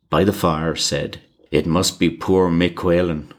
by 0.09 0.23
the 0.23 0.33
fire 0.33 0.75
said, 0.75 1.21
it 1.55 1.65
must 1.65 1.99
be 1.99 2.09
poor 2.09 2.49
Mick 2.49 2.83
Whalen. 2.83 3.33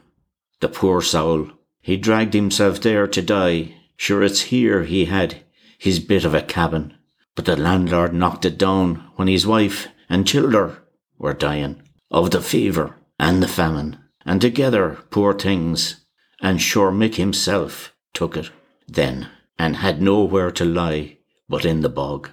The 0.59 0.69
poor 0.69 1.01
soul. 1.01 1.51
He 1.81 1.97
dragged 1.97 2.33
himself 2.33 2.81
there 2.81 3.07
to 3.07 3.21
die. 3.21 3.75
Sure, 3.95 4.23
it's 4.23 4.41
here 4.53 4.83
he 4.85 5.05
had 5.05 5.43
his 5.77 5.99
bit 5.99 6.25
of 6.25 6.33
a 6.33 6.41
cabin. 6.41 6.95
But 7.35 7.45
the 7.45 7.55
landlord 7.55 8.15
knocked 8.15 8.45
it 8.45 8.57
down 8.57 9.07
when 9.17 9.27
his 9.27 9.45
wife 9.45 9.87
and 10.09 10.27
childer 10.27 10.81
were 11.19 11.33
dying 11.33 11.83
of 12.09 12.31
the 12.31 12.41
fever 12.41 12.95
and 13.19 13.43
the 13.43 13.47
famine. 13.47 13.99
And 14.25 14.41
together, 14.41 14.97
poor 15.11 15.33
things. 15.33 16.03
And 16.41 16.59
sure 16.59 16.91
Mick 16.91 17.15
himself 17.15 17.93
took 18.13 18.35
it 18.35 18.49
then 18.87 19.29
and 19.59 19.75
had 19.75 20.01
nowhere 20.01 20.49
to 20.51 20.65
lie 20.65 21.17
but 21.47 21.65
in 21.65 21.81
the 21.81 21.89
bog. 21.89 22.29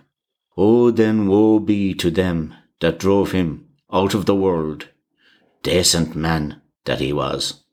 Oh, 0.57 0.91
then 0.91 1.29
woe 1.29 1.59
be 1.59 1.93
to 1.95 2.11
them 2.11 2.55
that 2.81 2.99
drove 2.99 3.33
him 3.33 3.69
out 3.93 4.15
of 4.15 4.25
the 4.25 4.35
world, 4.35 4.89
decent 5.65 6.15
man 6.15 6.61
that 6.85 7.01
he 7.01 7.11
was. 7.13 7.65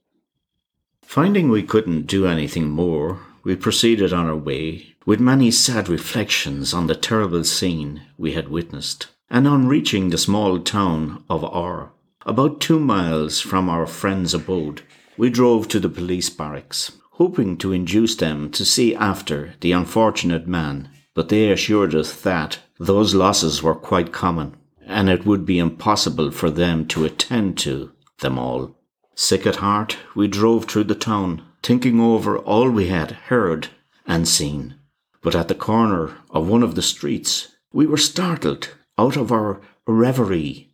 Finding 1.04 1.50
we 1.50 1.62
couldn't 1.62 2.08
do 2.08 2.26
anything 2.26 2.70
more, 2.70 3.20
we 3.44 3.54
proceeded 3.56 4.14
on 4.14 4.28
our 4.28 4.36
way, 4.36 4.96
with 5.06 5.20
many 5.20 5.52
sad 5.52 5.90
reflections 5.90 6.74
on 6.74 6.88
the 6.88 6.96
terrible 6.96 7.44
scene 7.44 8.02
we 8.18 8.32
had 8.32 8.48
witnessed, 8.48 9.08
and 9.30 9.46
on 9.46 9.68
reaching 9.68 10.10
the 10.10 10.18
small 10.18 10.60
town 10.60 11.22
of 11.30 11.44
R, 11.44 11.92
about 12.26 12.62
two 12.62 12.80
miles 12.80 13.42
from 13.42 13.68
our 13.68 13.86
friend's 13.86 14.34
abode, 14.34 14.84
we 15.18 15.30
drove 15.30 15.68
to 15.68 15.80
the 15.80 15.90
police 15.90 16.30
barracks, 16.30 16.94
hoping 17.14 17.58
to 17.58 17.74
induce 17.74 18.16
them 18.16 18.50
to 18.52 18.64
see 18.64 18.96
after 18.96 19.54
the 19.60 19.74
unfortunate 19.74 20.48
man, 20.48 20.90
but 21.14 21.28
they 21.28 21.52
assured 21.52 21.94
us 21.94 22.22
that 22.22 22.60
those 22.80 23.14
losses 23.14 23.62
were 23.62 23.76
quite 23.76 24.14
common, 24.14 24.56
and 24.92 25.10
it 25.10 25.26
would 25.26 25.46
be 25.46 25.60
impossible 25.60 26.32
for 26.32 26.52
them 26.52 26.86
to 26.88 27.06
attend 27.06 27.58
to 27.60 27.92
them 28.20 28.38
all. 28.38 28.76
Sick 29.16 29.46
at 29.46 29.58
heart, 29.58 29.98
we 30.16 30.28
drove 30.28 30.66
through 30.66 30.86
the 30.86 30.96
town, 30.96 31.44
thinking 31.64 32.00
over 32.00 32.38
all 32.38 32.70
we 32.70 32.88
had 32.88 33.12
heard 33.12 33.70
and 34.06 34.28
seen. 34.28 34.76
But 35.22 35.36
at 35.36 35.48
the 35.48 35.56
corner 35.56 36.18
of 36.30 36.48
one 36.48 36.64
of 36.64 36.76
the 36.76 36.82
streets, 36.82 37.50
we 37.72 37.86
were 37.86 37.98
startled 37.98 38.70
out 38.98 39.16
of 39.16 39.32
our 39.32 39.62
reverie 39.88 40.70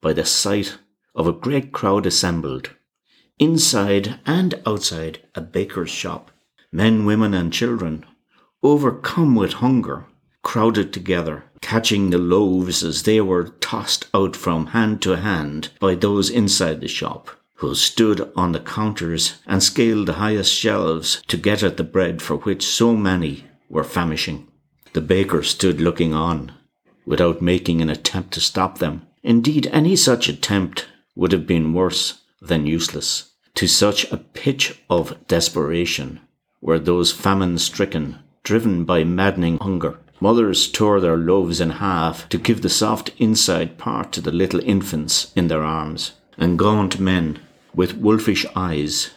by 0.00 0.12
the 0.12 0.24
sight 0.24 0.78
of 1.14 1.26
a 1.26 1.32
great 1.32 1.72
crowd 1.72 2.06
assembled, 2.06 2.70
inside 3.38 4.20
and 4.26 4.60
outside 4.66 5.20
a 5.34 5.40
baker's 5.40 5.90
shop. 5.90 6.30
Men, 6.72 7.04
women, 7.04 7.34
and 7.34 7.52
children, 7.52 8.04
overcome 8.62 9.34
with 9.34 9.54
hunger, 9.54 10.06
crowded 10.44 10.92
together, 10.92 11.42
catching 11.60 12.10
the 12.10 12.18
loaves 12.18 12.84
as 12.84 13.02
they 13.02 13.20
were 13.20 13.48
tossed 13.58 14.06
out 14.14 14.36
from 14.36 14.66
hand 14.66 15.02
to 15.02 15.16
hand 15.16 15.70
by 15.80 15.96
those 15.96 16.30
inside 16.30 16.80
the 16.80 16.86
shop 16.86 17.30
who 17.54 17.74
stood 17.74 18.30
on 18.36 18.52
the 18.52 18.60
counters 18.60 19.40
and 19.46 19.62
scaled 19.62 20.06
the 20.06 20.14
highest 20.14 20.52
shelves 20.52 21.22
to 21.26 21.36
get 21.36 21.62
at 21.62 21.76
the 21.76 21.82
bread 21.84 22.20
for 22.20 22.36
which 22.36 22.64
so 22.66 22.94
many 22.94 23.44
were 23.68 23.82
famishing. 23.82 24.46
The 24.92 25.00
baker 25.00 25.42
stood 25.42 25.80
looking 25.80 26.12
on, 26.12 26.52
without 27.06 27.40
making 27.40 27.80
an 27.80 27.90
attempt 27.90 28.34
to 28.34 28.40
stop 28.40 28.78
them. 28.78 29.06
Indeed, 29.22 29.66
any 29.72 29.96
such 29.96 30.28
attempt 30.28 30.86
would 31.16 31.32
have 31.32 31.46
been 31.46 31.72
worse 31.72 32.20
than 32.40 32.66
useless. 32.66 33.32
To 33.54 33.66
such 33.66 34.10
a 34.12 34.18
pitch 34.18 34.82
of 34.90 35.16
desperation 35.26 36.20
were 36.60 36.78
those 36.78 37.12
famine 37.12 37.58
stricken, 37.58 38.18
driven 38.42 38.84
by 38.84 39.04
maddening 39.04 39.58
hunger. 39.58 39.98
Mothers 40.20 40.70
tore 40.70 41.00
their 41.00 41.16
loaves 41.16 41.60
in 41.60 41.70
half 41.70 42.28
to 42.28 42.38
give 42.38 42.62
the 42.62 42.68
soft 42.68 43.10
inside 43.18 43.78
part 43.78 44.12
to 44.12 44.20
the 44.20 44.32
little 44.32 44.60
infants 44.60 45.32
in 45.34 45.48
their 45.48 45.62
arms 45.62 46.12
and 46.38 46.58
gaunt 46.58 46.98
men 46.98 47.38
with 47.74 47.96
wolfish 47.96 48.46
eyes 48.54 49.10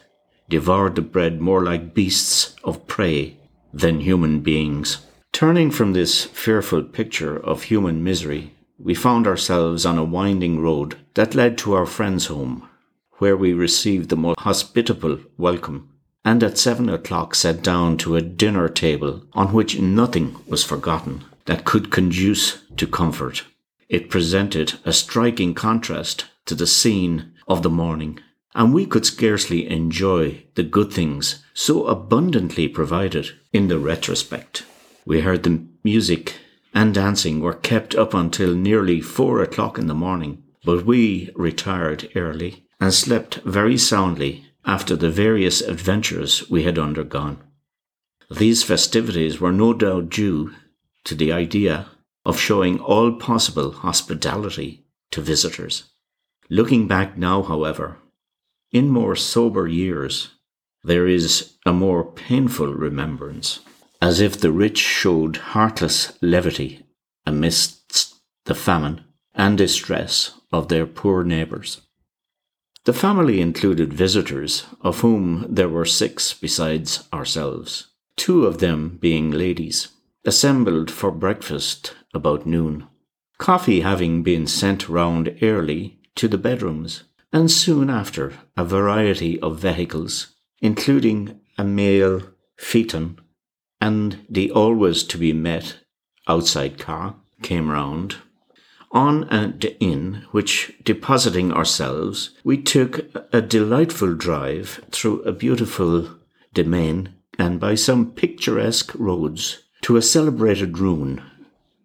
devoured 0.49 0.95
the 0.95 1.01
bread 1.01 1.41
more 1.41 1.63
like 1.63 1.93
beasts 1.93 2.55
of 2.63 2.87
prey 2.87 3.37
than 3.73 3.99
human 3.99 4.39
beings. 4.39 5.05
Turning 5.31 5.69
from 5.69 5.93
this 5.93 6.25
fearful 6.25 6.81
picture 6.81 7.37
of 7.37 7.63
human 7.63 8.03
misery, 8.03 8.53
we 8.79 8.95
found 8.95 9.27
ourselves 9.27 9.85
on 9.85 9.97
a 9.97 10.03
winding 10.03 10.59
road 10.61 10.95
that 11.13 11.35
led 11.35 11.57
to 11.57 11.73
our 11.73 11.85
friend's 11.85 12.27
home, 12.27 12.67
where 13.13 13.35
we 13.35 13.53
received 13.53 14.09
the 14.09 14.15
most 14.15 14.39
hospitable 14.39 15.19
welcome, 15.37 15.89
and 16.27 16.43
at 16.43 16.57
seven 16.57 16.89
o'clock 16.89 17.33
sat 17.33 17.63
down 17.63 17.95
to 17.95 18.17
a 18.17 18.21
dinner 18.21 18.67
table 18.67 19.23
on 19.31 19.53
which 19.53 19.79
nothing 19.79 20.35
was 20.45 20.61
forgotten 20.61 21.23
that 21.45 21.63
could 21.63 21.89
conduce 21.89 22.63
to 22.75 22.85
comfort. 22.85 23.45
It 23.87 24.09
presented 24.09 24.73
a 24.83 24.91
striking 24.91 25.53
contrast 25.53 26.25
to 26.47 26.53
the 26.53 26.67
scene 26.67 27.31
of 27.47 27.63
the 27.63 27.69
morning, 27.69 28.19
and 28.53 28.73
we 28.73 28.85
could 28.85 29.05
scarcely 29.05 29.69
enjoy 29.69 30.43
the 30.55 30.63
good 30.63 30.91
things 30.91 31.45
so 31.53 31.87
abundantly 31.87 32.67
provided 32.67 33.29
in 33.53 33.69
the 33.69 33.79
retrospect. 33.79 34.65
We 35.05 35.21
heard 35.21 35.43
the 35.43 35.65
music 35.85 36.35
and 36.73 36.93
dancing 36.93 37.39
were 37.39 37.53
kept 37.53 37.95
up 37.95 38.13
until 38.13 38.53
nearly 38.53 38.99
four 38.99 39.41
o'clock 39.41 39.77
in 39.77 39.87
the 39.87 39.93
morning, 39.93 40.43
but 40.65 40.85
we 40.85 41.29
retired 41.35 42.09
early 42.15 42.65
and 42.81 42.93
slept 42.93 43.35
very 43.45 43.77
soundly 43.77 44.46
after 44.67 44.97
the 44.97 45.09
various 45.09 45.61
adventures 45.61 46.47
we 46.49 46.63
had 46.63 46.77
undergone. 46.77 47.41
These 48.29 48.63
festivities 48.63 49.39
were 49.39 49.53
no 49.53 49.73
doubt 49.73 50.09
due 50.09 50.53
to 51.05 51.15
the 51.15 51.31
idea 51.31 51.87
of 52.25 52.37
showing 52.37 52.77
all 52.81 53.13
possible 53.13 53.71
hospitality 53.71 54.85
to 55.11 55.21
visitors. 55.21 55.85
Looking 56.49 56.87
back 56.87 57.17
now, 57.17 57.41
however, 57.41 57.97
in 58.71 58.89
more 58.89 59.15
sober 59.15 59.67
years, 59.67 60.31
there 60.83 61.07
is 61.07 61.53
a 61.65 61.71
more 61.71 62.03
painful 62.03 62.73
remembrance, 62.73 63.61
as 64.01 64.19
if 64.19 64.37
the 64.37 64.51
rich 64.51 64.77
showed 64.77 65.37
heartless 65.37 66.17
levity 66.21 66.85
amidst 67.25 68.15
the 68.45 68.55
famine 68.55 69.05
and 69.33 69.57
distress 69.57 70.33
of 70.51 70.67
their 70.67 70.85
poor 70.85 71.23
neighbours. 71.23 71.81
The 72.87 72.93
family 72.93 73.41
included 73.41 73.91
visitors, 73.91 74.65
of 74.79 75.01
whom 75.01 75.45
there 75.49 75.67
were 75.67 75.83
six 75.83 76.31
besides 76.31 77.03
ourselves, 77.11 77.87
two 78.15 78.45
of 78.45 78.59
them 78.59 78.97
being 79.01 79.29
ladies, 79.29 79.89
assembled 80.23 80.89
for 80.89 81.11
breakfast 81.11 81.93
about 82.13 82.45
noon. 82.45 82.87
Coffee 83.39 83.81
having 83.81 84.23
been 84.23 84.47
sent 84.47 84.87
round 84.87 85.37
early 85.41 85.99
to 86.15 86.29
the 86.29 86.37
bedrooms, 86.37 87.03
and 87.33 87.51
soon 87.51 87.89
after 87.89 88.31
a 88.55 88.63
variety 88.63 89.37
of 89.41 89.59
vehicles, 89.59 90.27
including 90.61 91.41
a 91.57 91.65
mail 91.65 92.21
phaeton 92.55 93.19
and 93.81 94.25
the 94.29 94.49
always 94.49 95.03
to 95.03 95.17
be 95.17 95.33
met 95.33 95.79
outside 96.25 96.79
car, 96.79 97.17
came 97.41 97.69
round. 97.69 98.15
On 98.91 99.25
and 99.25 99.63
in 99.79 100.25
which, 100.31 100.73
depositing 100.83 101.51
ourselves, 101.51 102.31
we 102.43 102.57
took 102.57 103.05
a 103.33 103.41
delightful 103.41 104.13
drive 104.15 104.83
through 104.91 105.21
a 105.23 105.31
beautiful 105.31 106.09
domain 106.53 107.13
and 107.37 107.59
by 107.59 107.75
some 107.75 108.11
picturesque 108.11 108.93
roads 108.95 109.63
to 109.81 109.97
a 109.97 110.01
celebrated 110.01 110.77
ruin, 110.77 111.21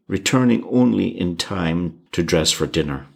returning 0.06 0.64
only 0.64 1.08
in 1.08 1.36
time 1.36 2.00
to 2.12 2.22
dress 2.22 2.50
for 2.50 2.66
dinner 2.66 3.06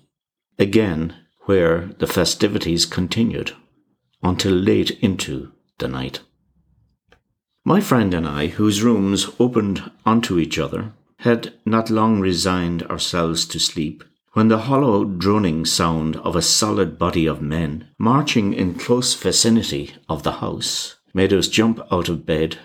again 0.59 1.15
where 1.43 1.91
the 1.99 2.07
festivities 2.07 2.87
continued 2.87 3.53
until 4.23 4.53
late 4.53 4.91
into 5.01 5.53
the 5.79 5.89
night. 5.89 6.21
My 7.65 7.81
friend 7.81 8.15
and 8.15 8.27
I, 8.27 8.49
whose 8.49 8.83
rooms 8.83 9.31
opened 9.39 9.91
onto 10.05 10.39
each 10.39 10.59
other, 10.59 10.93
had 11.19 11.53
not 11.65 11.91
long 11.91 12.21
resigned 12.21 12.83
ourselves 12.85 13.47
to 13.47 13.59
sleep 13.59 14.05
when 14.33 14.49
the 14.49 14.59
hollow 14.59 15.05
droning 15.05 15.65
sound 15.65 16.17
of 16.17 16.37
a 16.37 16.43
solid 16.43 16.99
body 16.99 17.27
of 17.27 17.41
men 17.41 17.89
marching 17.99 18.53
in 18.53 18.75
close 18.75 19.15
vicinity 19.15 19.95
of 20.09 20.23
the 20.23 20.33
house 20.33 20.97
made 21.15 21.33
us 21.33 21.49
jump 21.49 21.81
out 21.91 22.11
of 22.11 22.27
bed 22.27 22.59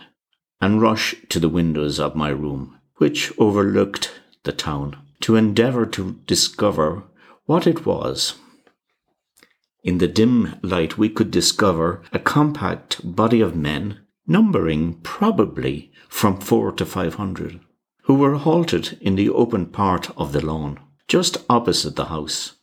and 0.60 0.82
rush 0.82 1.16
to 1.30 1.40
the 1.40 1.50
windows 1.50 2.00
of 2.00 2.16
my 2.16 2.30
room, 2.30 2.78
which 2.98 3.32
overlooked 3.40 4.12
the 4.44 4.52
town, 4.52 4.98
to 5.22 5.36
endeavour 5.36 5.86
to 5.86 6.20
discover 6.28 7.04
what 7.46 7.66
it 7.66 7.86
was. 7.86 8.36
In 9.84 9.98
the 9.98 10.08
dim 10.08 10.60
light, 10.62 10.98
we 10.98 11.10
could 11.10 11.32
discover 11.32 12.04
a 12.12 12.20
compact 12.20 13.00
body 13.04 13.42
of 13.42 13.56
men, 13.56 14.02
numbering 14.28 15.00
probably 15.02 15.92
from 16.10 16.40
four 16.40 16.72
to 16.74 16.86
five 16.86 17.16
hundred, 17.16 17.60
who 18.04 18.16
were 18.16 18.36
halted 18.36 18.98
in 19.02 19.16
the 19.16 19.30
open 19.30 19.66
part 19.66 20.10
of 20.18 20.32
the 20.32 20.46
lawn, 20.46 20.80
just 21.08 21.38
opposite 21.50 21.96
the 21.96 22.06
house. 22.06 22.56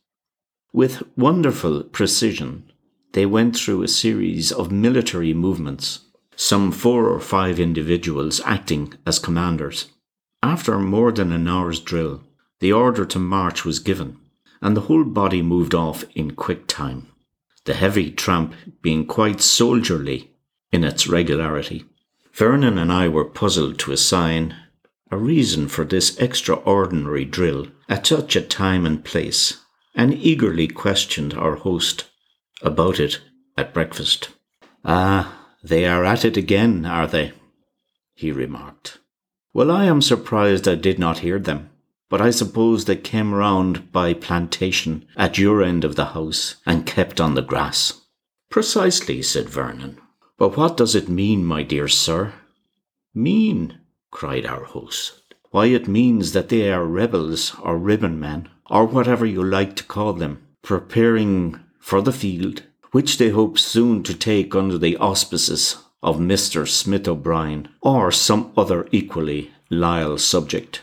With 0.72 1.02
wonderful 1.16 1.84
precision, 1.84 2.70
they 3.12 3.24
went 3.26 3.56
through 3.56 3.82
a 3.82 3.88
series 3.88 4.52
of 4.52 4.70
military 4.70 5.32
movements, 5.32 6.00
some 6.36 6.70
four 6.70 7.08
or 7.08 7.20
five 7.20 7.58
individuals 7.58 8.40
acting 8.44 8.94
as 9.06 9.18
commanders. 9.18 9.86
After 10.42 10.78
more 10.78 11.10
than 11.10 11.32
an 11.32 11.48
hour's 11.48 11.80
drill, 11.80 12.22
the 12.60 12.72
order 12.72 13.04
to 13.06 13.18
march 13.18 13.64
was 13.64 13.78
given, 13.78 14.18
and 14.60 14.76
the 14.76 14.82
whole 14.82 15.04
body 15.04 15.42
moved 15.42 15.74
off 15.74 16.04
in 16.14 16.32
quick 16.32 16.66
time, 16.66 17.08
the 17.64 17.74
heavy 17.74 18.10
tramp 18.10 18.54
being 18.82 19.06
quite 19.06 19.40
soldierly 19.40 20.32
in 20.70 20.84
its 20.84 21.06
regularity. 21.06 21.84
Vernon 22.32 22.78
and 22.78 22.92
I 22.92 23.08
were 23.08 23.24
puzzled 23.24 23.78
to 23.80 23.92
assign 23.92 24.54
a 25.10 25.16
reason 25.16 25.68
for 25.68 25.84
this 25.84 26.16
extraordinary 26.18 27.24
drill 27.24 27.68
at 27.88 28.06
such 28.06 28.36
a 28.36 28.42
time 28.42 28.84
and 28.86 29.04
place, 29.04 29.60
and 29.94 30.14
eagerly 30.14 30.68
questioned 30.68 31.34
our 31.34 31.56
host 31.56 32.04
about 32.62 33.00
it 33.00 33.20
at 33.56 33.74
breakfast. 33.74 34.30
Ah, 34.84 35.46
they 35.62 35.86
are 35.86 36.04
at 36.04 36.24
it 36.24 36.36
again, 36.36 36.84
are 36.84 37.06
they? 37.06 37.32
he 38.14 38.32
remarked. 38.32 38.98
Well, 39.52 39.70
I 39.70 39.84
am 39.84 40.02
surprised 40.02 40.68
I 40.68 40.74
did 40.74 40.98
not 40.98 41.18
hear 41.18 41.38
them. 41.38 41.70
But 42.10 42.22
I 42.22 42.30
suppose 42.30 42.84
they 42.84 42.96
came 42.96 43.34
round 43.34 43.92
by 43.92 44.14
plantation 44.14 45.06
at 45.16 45.36
your 45.36 45.62
end 45.62 45.84
of 45.84 45.94
the 45.94 46.06
house 46.06 46.56
and 46.64 46.86
kept 46.86 47.20
on 47.20 47.34
the 47.34 47.42
grass. 47.42 48.00
Precisely, 48.50 49.20
said 49.20 49.48
Vernon. 49.48 49.98
But 50.38 50.56
what 50.56 50.76
does 50.76 50.94
it 50.94 51.08
mean, 51.08 51.44
my 51.44 51.62
dear 51.62 51.86
sir? 51.86 52.32
Mean? 53.14 53.77
Cried 54.10 54.46
our 54.46 54.64
host. 54.64 55.22
Why, 55.50 55.66
it 55.66 55.88
means 55.88 56.32
that 56.32 56.48
they 56.48 56.70
are 56.72 56.84
rebels 56.84 57.54
or 57.62 57.78
ribbon 57.78 58.20
men, 58.20 58.48
or 58.70 58.84
whatever 58.84 59.24
you 59.24 59.42
like 59.42 59.76
to 59.76 59.84
call 59.84 60.12
them, 60.12 60.46
preparing 60.62 61.60
for 61.78 62.02
the 62.02 62.12
field, 62.12 62.62
which 62.92 63.18
they 63.18 63.30
hope 63.30 63.58
soon 63.58 64.02
to 64.02 64.14
take 64.14 64.54
under 64.54 64.78
the 64.78 64.96
auspices 64.98 65.76
of 66.02 66.18
Mr. 66.18 66.68
Smith 66.68 67.08
O'Brien 67.08 67.68
or 67.80 68.12
some 68.12 68.52
other 68.56 68.86
equally 68.92 69.50
loyal 69.70 70.18
subject. 70.18 70.82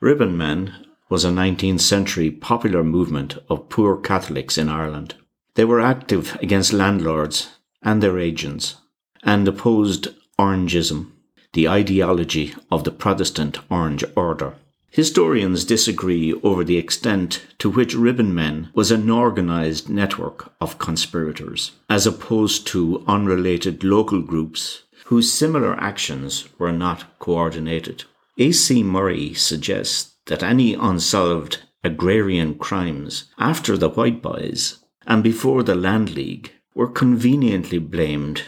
Ribbon 0.00 0.36
Men 0.36 0.86
was 1.08 1.24
a 1.24 1.30
19th 1.30 1.80
century 1.80 2.30
popular 2.30 2.82
movement 2.82 3.38
of 3.48 3.68
poor 3.68 3.96
Catholics 3.96 4.58
in 4.58 4.68
Ireland. 4.68 5.14
They 5.54 5.64
were 5.64 5.80
active 5.80 6.36
against 6.42 6.72
landlords 6.72 7.56
and 7.82 8.02
their 8.02 8.18
agents 8.18 8.76
and 9.22 9.46
opposed 9.46 10.08
Orangism, 10.38 11.12
the 11.56 11.66
ideology 11.66 12.54
of 12.70 12.84
the 12.84 12.90
Protestant 12.90 13.58
Orange 13.70 14.04
Order. 14.14 14.56
Historians 14.90 15.64
disagree 15.64 16.34
over 16.42 16.62
the 16.62 16.76
extent 16.76 17.46
to 17.58 17.70
which 17.70 17.94
Ribbon 17.94 18.34
Men 18.34 18.68
was 18.74 18.90
an 18.90 19.10
organised 19.10 19.88
network 19.88 20.52
of 20.60 20.78
conspirators, 20.78 21.72
as 21.88 22.06
opposed 22.06 22.66
to 22.66 23.02
unrelated 23.08 23.82
local 23.82 24.20
groups 24.20 24.82
whose 25.06 25.32
similar 25.32 25.80
actions 25.80 26.46
were 26.58 26.72
not 26.72 27.18
coordinated. 27.18 28.04
A.C. 28.38 28.82
Murray 28.82 29.32
suggests 29.32 30.14
that 30.26 30.42
any 30.42 30.74
unsolved 30.74 31.62
agrarian 31.82 32.56
crimes 32.58 33.32
after 33.38 33.78
the 33.78 33.88
White 33.88 34.20
Boys 34.20 34.84
and 35.06 35.22
before 35.22 35.62
the 35.62 35.74
Land 35.74 36.14
League 36.14 36.52
were 36.74 36.86
conveniently 36.86 37.78
blamed 37.78 38.42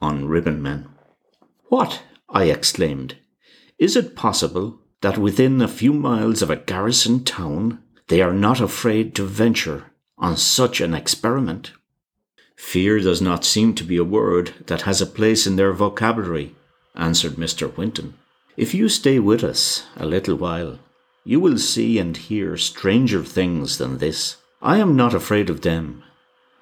on 0.00 0.26
ribbon 0.26 0.60
men. 0.60 0.88
What? 1.68 2.02
I 2.32 2.44
exclaimed. 2.44 3.16
Is 3.78 3.94
it 3.94 4.16
possible 4.16 4.80
that 5.02 5.18
within 5.18 5.60
a 5.60 5.68
few 5.68 5.92
miles 5.92 6.40
of 6.40 6.48
a 6.48 6.56
garrison 6.56 7.24
town 7.24 7.82
they 8.08 8.22
are 8.22 8.32
not 8.32 8.60
afraid 8.60 9.14
to 9.16 9.24
venture 9.24 9.92
on 10.16 10.38
such 10.38 10.80
an 10.80 10.94
experiment? 10.94 11.72
Fear 12.56 13.00
does 13.00 13.20
not 13.20 13.44
seem 13.44 13.74
to 13.74 13.84
be 13.84 13.98
a 13.98 14.04
word 14.04 14.54
that 14.66 14.82
has 14.82 15.02
a 15.02 15.06
place 15.06 15.46
in 15.46 15.56
their 15.56 15.72
vocabulary, 15.72 16.54
answered 16.94 17.32
Mr. 17.32 17.76
Winton. 17.76 18.14
If 18.56 18.72
you 18.72 18.88
stay 18.88 19.18
with 19.18 19.44
us 19.44 19.84
a 19.96 20.06
little 20.06 20.36
while, 20.36 20.78
you 21.24 21.38
will 21.38 21.58
see 21.58 21.98
and 21.98 22.16
hear 22.16 22.56
stranger 22.56 23.22
things 23.22 23.76
than 23.76 23.98
this. 23.98 24.36
I 24.62 24.78
am 24.78 24.96
not 24.96 25.12
afraid 25.12 25.50
of 25.50 25.60
them, 25.60 26.02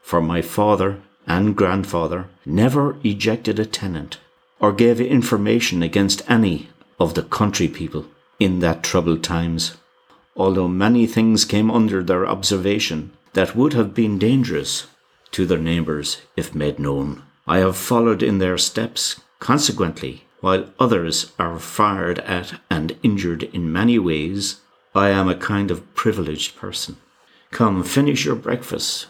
for 0.03 0.21
my 0.21 0.43
father 0.43 1.01
and 1.27 1.55
grandfather 1.55 2.29
never 2.45 2.97
ejected 3.05 3.59
a 3.61 3.67
tenant 3.67 4.19
or 4.61 4.73
gave 4.73 5.01
information 5.01 5.83
against 5.83 6.29
any 6.31 6.69
of 6.99 7.15
the 7.15 7.23
country 7.23 7.67
people 7.67 8.07
in 8.39 8.61
that 8.61 8.83
troubled 8.83 9.25
times, 9.25 9.77
although 10.37 10.69
many 10.69 11.07
things 11.07 11.45
came 11.45 11.71
under 11.71 12.03
their 12.03 12.27
observation 12.27 13.13
that 13.33 13.57
would 13.57 13.73
have 13.73 13.95
been 13.95 14.19
dangerous 14.19 14.87
to 15.33 15.47
their 15.47 15.59
neighbours 15.59 16.19
if 16.37 16.55
made 16.55 16.79
known. 16.79 17.23
I 17.47 17.59
have 17.59 17.77
followed 17.77 18.23
in 18.23 18.39
their 18.39 18.59
steps, 18.59 19.21
consequently, 19.39 20.25
while 20.41 20.71
others 20.79 21.33
are 21.39 21.59
fired 21.59 22.19
at 22.21 22.61
and 22.71 22.97
injured 23.03 23.43
in 23.43 23.73
many 23.73 23.99
ways, 23.99 24.61
I 24.95 25.11
am 25.11 25.29
a 25.29 25.35
kind 25.35 25.71
of 25.71 25.95
privileged 25.95 26.57
person. 26.57 26.97
Come, 27.51 27.83
finish 27.83 28.25
your 28.25 28.37
breakfast. 28.37 29.07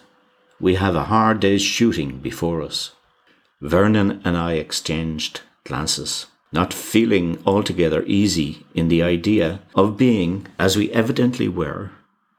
We 0.59 0.75
have 0.75 0.97
a 0.97 1.05
hard 1.05 1.41
day's 1.41 1.63
shooting 1.63 2.19
before 2.19 2.63
us. 2.63 2.93
Vernon 3.61 4.21
and 4.25 4.37
I 4.37 4.55
exchanged 4.55 5.43
glances, 5.65 6.27
not 6.53 6.73
feeling 6.73 7.39
altogether 7.45 8.05
easy 8.07 8.65
in 8.75 8.89
the 8.89 9.03
idea 9.03 9.61
of 9.75 9.97
being, 9.97 10.47
as 10.59 10.77
we 10.77 10.91
evidently 10.93 11.49
were, 11.49 11.91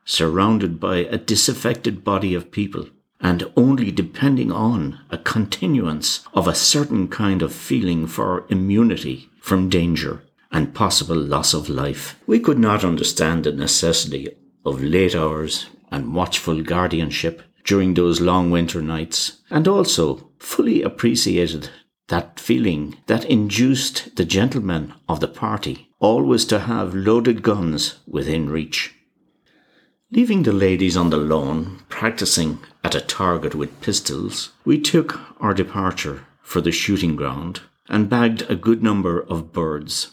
surrounded 0.03 0.79
by 0.79 0.97
a 0.97 1.17
disaffected 1.17 2.03
body 2.03 2.33
of 2.33 2.51
people 2.51 2.87
and 3.21 3.51
only 3.55 3.91
depending 3.91 4.51
on 4.51 4.99
a 5.11 5.17
continuance 5.17 6.25
of 6.33 6.47
a 6.47 6.55
certain 6.55 7.07
kind 7.07 7.41
of 7.41 7.53
feeling 7.53 8.07
for 8.07 8.45
immunity 8.49 9.29
from 9.39 9.69
danger 9.69 10.23
and 10.51 10.73
possible 10.73 11.15
loss 11.15 11.53
of 11.53 11.69
life. 11.69 12.19
We 12.25 12.39
could 12.39 12.59
not 12.59 12.83
understand 12.83 13.43
the 13.43 13.51
necessity 13.51 14.29
of 14.65 14.83
late 14.83 15.15
hours 15.15 15.67
and 15.91 16.15
watchful 16.15 16.61
guardianship 16.63 17.41
during 17.63 17.93
those 17.93 18.21
long 18.21 18.51
winter 18.51 18.81
nights, 18.81 19.41
and 19.49 19.67
also 19.67 20.29
fully 20.39 20.81
appreciated 20.81 21.69
that 22.07 22.39
feeling 22.39 22.97
that 23.07 23.25
induced 23.25 24.15
the 24.15 24.25
gentlemen 24.25 24.93
of 25.07 25.19
the 25.19 25.27
party 25.27 25.89
always 25.99 26.45
to 26.45 26.59
have 26.59 26.93
loaded 26.93 27.41
guns 27.41 27.99
within 28.07 28.49
reach. 28.49 28.93
Leaving 30.11 30.43
the 30.43 30.51
ladies 30.51 30.97
on 30.97 31.09
the 31.09 31.17
lawn 31.17 31.81
practicing 31.87 32.59
at 32.83 32.95
a 32.95 33.01
target 33.01 33.55
with 33.55 33.79
pistols, 33.81 34.51
we 34.65 34.79
took 34.79 35.19
our 35.39 35.53
departure 35.53 36.25
for 36.41 36.59
the 36.59 36.71
shooting 36.71 37.15
ground 37.15 37.61
and 37.87 38.09
bagged 38.09 38.41
a 38.49 38.55
good 38.55 38.83
number 38.83 39.21
of 39.21 39.53
birds 39.53 40.11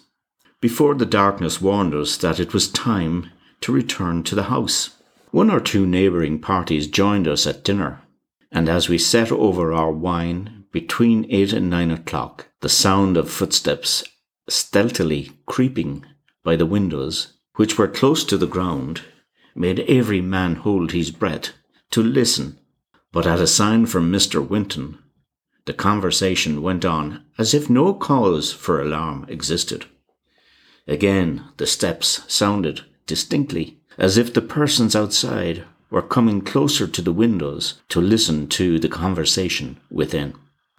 before 0.61 0.95
the 0.95 1.07
darkness 1.07 1.61
warned 1.61 1.95
us 1.95 2.17
that 2.17 2.41
it 2.41 2.53
was 2.53 2.69
time 2.69 3.31
to 3.61 3.73
return 3.73 4.23
to 4.25 4.35
the 4.35 4.45
house. 4.45 4.91
One 5.31 5.51
or 5.51 5.61
two 5.61 5.87
neighbouring 5.87 6.41
parties 6.41 6.87
joined 6.87 7.29
us 7.29 7.47
at 7.47 7.62
dinner, 7.62 8.03
and 8.51 8.69
as 8.69 8.88
we 8.88 8.97
sat 8.97 9.31
over 9.31 9.73
our 9.73 9.93
wine 9.93 10.64
between 10.73 11.27
eight 11.29 11.53
and 11.53 11.69
nine 11.69 11.91
o'clock, 11.91 12.49
the 12.61 12.69
sound 12.69 13.17
of 13.17 13.31
footsteps 13.31 14.05
stealthily 14.49 15.33
creeping 15.47 16.05
by 16.43 16.57
the 16.57 16.67
windows, 16.67 17.35
which 17.57 17.77
were 17.77 17.88
close 17.88 18.25
to 18.25 18.38
the 18.38 18.47
ground, 18.47 19.03
made 19.55 19.81
every 19.81 20.23
man 20.23 20.55
hold 20.55 20.93
his 20.93 21.11
breath 21.11 21.53
to 21.91 22.03
listen, 22.03 22.59
but 23.12 23.27
at 23.27 23.41
a 23.41 23.47
sign 23.47 23.85
from 23.85 24.11
Mr. 24.11 24.47
Winton, 24.47 24.99
the 25.67 25.75
conversation 25.75 26.62
went 26.62 26.85
on 26.87 27.25
as 27.37 27.53
if 27.53 27.69
no 27.69 27.93
cause 27.93 28.53
for 28.53 28.81
alarm 28.81 29.27
existed. 29.29 29.85
Again, 30.87 31.45
the 31.59 31.67
steps 31.67 32.23
sounded 32.29 32.87
distinctly, 33.07 33.78
as 33.99 34.17
if 34.17 34.33
the 34.33 34.41
persons 34.41 34.95
outside 34.95 35.65
were 35.91 36.03
coming 36.03 36.41
closer 36.41 36.87
to 36.87 37.03
the 37.03 37.13
windows 37.13 37.81
to 37.89 38.01
listen 38.01 38.47
to 38.47 38.79
the 38.79 38.89
conversation 38.89 39.79
within. 39.91 40.35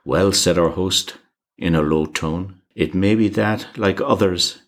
Well, 0.06 0.32
said 0.32 0.58
our 0.58 0.70
host, 0.70 1.18
in 1.58 1.76
a 1.76 1.82
low 1.82 2.06
tone, 2.06 2.62
it 2.76 2.96
may 2.96 3.16
be 3.16 3.28
that, 3.30 3.78
like 3.78 4.00
others, 4.00 4.62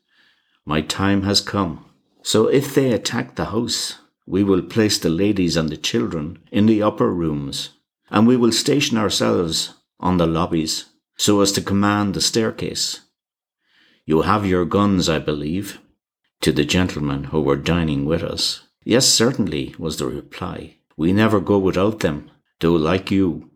my 0.66 0.82
time 0.82 1.24
has 1.24 1.40
come. 1.40 1.86
So 2.22 2.48
if 2.48 2.76
they 2.76 2.92
attack 2.92 3.36
the 3.36 3.46
house, 3.46 4.00
we 4.28 4.44
will 4.44 4.62
place 4.62 4.98
the 4.98 5.10
ladies 5.10 5.56
and 5.56 5.70
the 5.70 5.78
children 5.78 6.40
in 6.52 6.66
the 6.66 6.84
upper 6.84 7.12
rooms, 7.12 7.70
and 8.10 8.28
we 8.28 8.36
will 8.36 8.52
station 8.52 8.98
ourselves 8.98 9.74
on 10.00 10.18
the 10.18 10.28
lobbies 10.28 10.86
so 11.18 11.42
as 11.42 11.52
to 11.54 11.62
command 11.62 12.14
the 12.14 12.22
staircase. 12.22 13.02
You 14.06 14.24
have 14.24 14.46
your 14.46 14.66
guns, 14.66 15.08
I 15.08 15.20
believe, 15.20 15.80
to 16.42 16.52
the 16.52 16.66
gentlemen 16.66 17.26
who 17.26 17.42
were 17.42 17.56
dining 17.56 18.06
with 18.06 18.24
us. 18.24 18.64
Yes, 18.84 19.08
certainly, 19.08 19.76
was 19.78 19.98
the 19.98 20.08
reply. 20.08 20.78
We 20.98 21.14
never 21.14 21.40
go 21.40 21.58
without 21.58 22.00
them, 22.00 22.30
though, 22.60 22.74
like 22.74 23.12
you, 23.12 23.52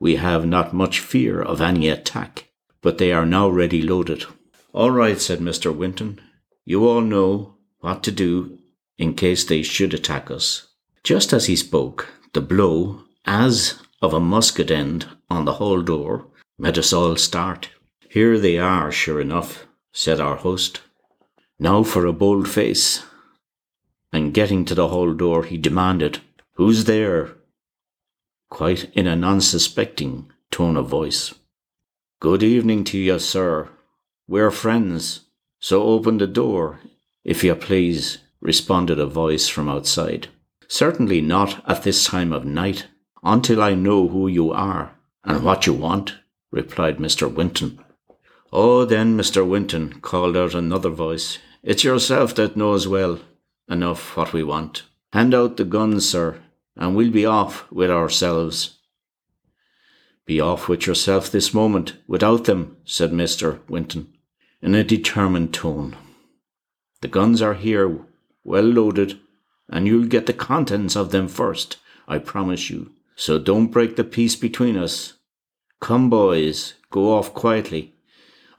we 0.00 0.16
have 0.16 0.46
not 0.46 0.74
much 0.74 1.00
fear 1.00 1.40
of 1.40 1.60
any 1.60 1.88
attack, 1.88 2.50
but 2.82 2.98
they 2.98 3.12
are 3.12 3.26
now 3.26 3.48
ready 3.48 3.80
loaded. 3.80 4.24
All 4.72 4.90
right, 4.90 5.20
said 5.20 5.38
Mr. 5.38 5.74
Winton. 5.74 6.20
You 6.64 6.86
all 6.86 7.00
know 7.00 7.54
what 7.80 8.02
to 8.04 8.10
do 8.10 8.58
in 8.98 9.14
case 9.14 9.44
they 9.44 9.62
should 9.62 9.94
attack 9.94 10.30
us. 10.30 10.68
Just 11.02 11.32
as 11.32 11.46
he 11.46 11.56
spoke, 11.56 12.08
the 12.32 12.40
blow, 12.40 13.02
as 13.24 13.80
of 14.02 14.12
a 14.12 14.20
musket 14.20 14.70
end 14.70 15.06
on 15.30 15.44
the 15.44 15.54
hall 15.54 15.80
door, 15.82 16.26
made 16.58 16.78
us 16.78 16.92
all 16.92 17.16
start. 17.16 17.70
Here 18.08 18.38
they 18.38 18.58
are, 18.58 18.92
sure 18.92 19.20
enough, 19.20 19.66
said 19.92 20.20
our 20.20 20.36
host. 20.36 20.80
Now 21.58 21.82
for 21.82 22.04
a 22.04 22.12
bold 22.12 22.48
face. 22.48 23.04
And 24.12 24.34
getting 24.34 24.64
to 24.64 24.74
the 24.74 24.88
hall 24.88 25.12
door, 25.14 25.44
he 25.44 25.56
demanded, 25.56 26.20
Who's 26.54 26.84
there? 26.84 27.36
Quite 28.50 28.90
in 28.92 29.06
an 29.06 29.24
unsuspecting 29.24 30.30
tone 30.50 30.76
of 30.76 30.88
voice. 30.88 31.34
Good 32.20 32.42
evening 32.42 32.84
to 32.84 32.98
you, 32.98 33.18
sir. 33.18 33.68
We're 34.26 34.50
friends, 34.50 35.26
so 35.60 35.82
open 35.82 36.18
the 36.18 36.26
door, 36.26 36.80
if 37.24 37.44
you 37.44 37.54
please, 37.54 38.18
responded 38.40 38.98
a 38.98 39.06
voice 39.06 39.48
from 39.48 39.68
outside. 39.68 40.28
Certainly 40.68 41.20
not 41.20 41.62
at 41.68 41.82
this 41.82 42.04
time 42.04 42.32
of 42.32 42.44
night, 42.44 42.86
until 43.22 43.62
I 43.62 43.74
know 43.74 44.08
who 44.08 44.28
you 44.28 44.52
are 44.52 44.94
and 45.24 45.42
what 45.44 45.66
you 45.66 45.72
want, 45.72 46.14
replied 46.50 46.98
Mr. 46.98 47.32
Winton. 47.32 47.83
Oh, 48.56 48.84
then, 48.84 49.18
Mr. 49.18 49.44
Winton, 49.44 49.94
called 49.94 50.36
out 50.36 50.54
another 50.54 50.88
voice, 50.88 51.38
it's 51.64 51.82
yourself 51.82 52.36
that 52.36 52.56
knows 52.56 52.86
well 52.86 53.18
enough 53.68 54.16
what 54.16 54.32
we 54.32 54.44
want. 54.44 54.84
Hand 55.12 55.34
out 55.34 55.56
the 55.56 55.64
guns, 55.64 56.08
sir, 56.08 56.40
and 56.76 56.94
we'll 56.94 57.10
be 57.10 57.26
off 57.26 57.68
with 57.72 57.90
ourselves. 57.90 58.78
Be 60.24 60.40
off 60.40 60.68
with 60.68 60.86
yourself 60.86 61.32
this 61.32 61.52
moment, 61.52 61.96
without 62.06 62.44
them, 62.44 62.76
said 62.84 63.10
Mr. 63.10 63.58
Winton, 63.68 64.14
in 64.62 64.76
a 64.76 64.84
determined 64.84 65.52
tone. 65.52 65.96
The 67.00 67.08
guns 67.08 67.42
are 67.42 67.54
here, 67.54 67.98
well 68.44 68.62
loaded, 68.62 69.18
and 69.68 69.88
you'll 69.88 70.06
get 70.06 70.26
the 70.26 70.32
contents 70.32 70.94
of 70.94 71.10
them 71.10 71.26
first, 71.26 71.78
I 72.06 72.18
promise 72.18 72.70
you. 72.70 72.92
So 73.16 73.40
don't 73.40 73.72
break 73.72 73.96
the 73.96 74.04
peace 74.04 74.36
between 74.36 74.76
us. 74.76 75.14
Come, 75.80 76.08
boys, 76.08 76.74
go 76.92 77.12
off 77.14 77.34
quietly. 77.34 77.93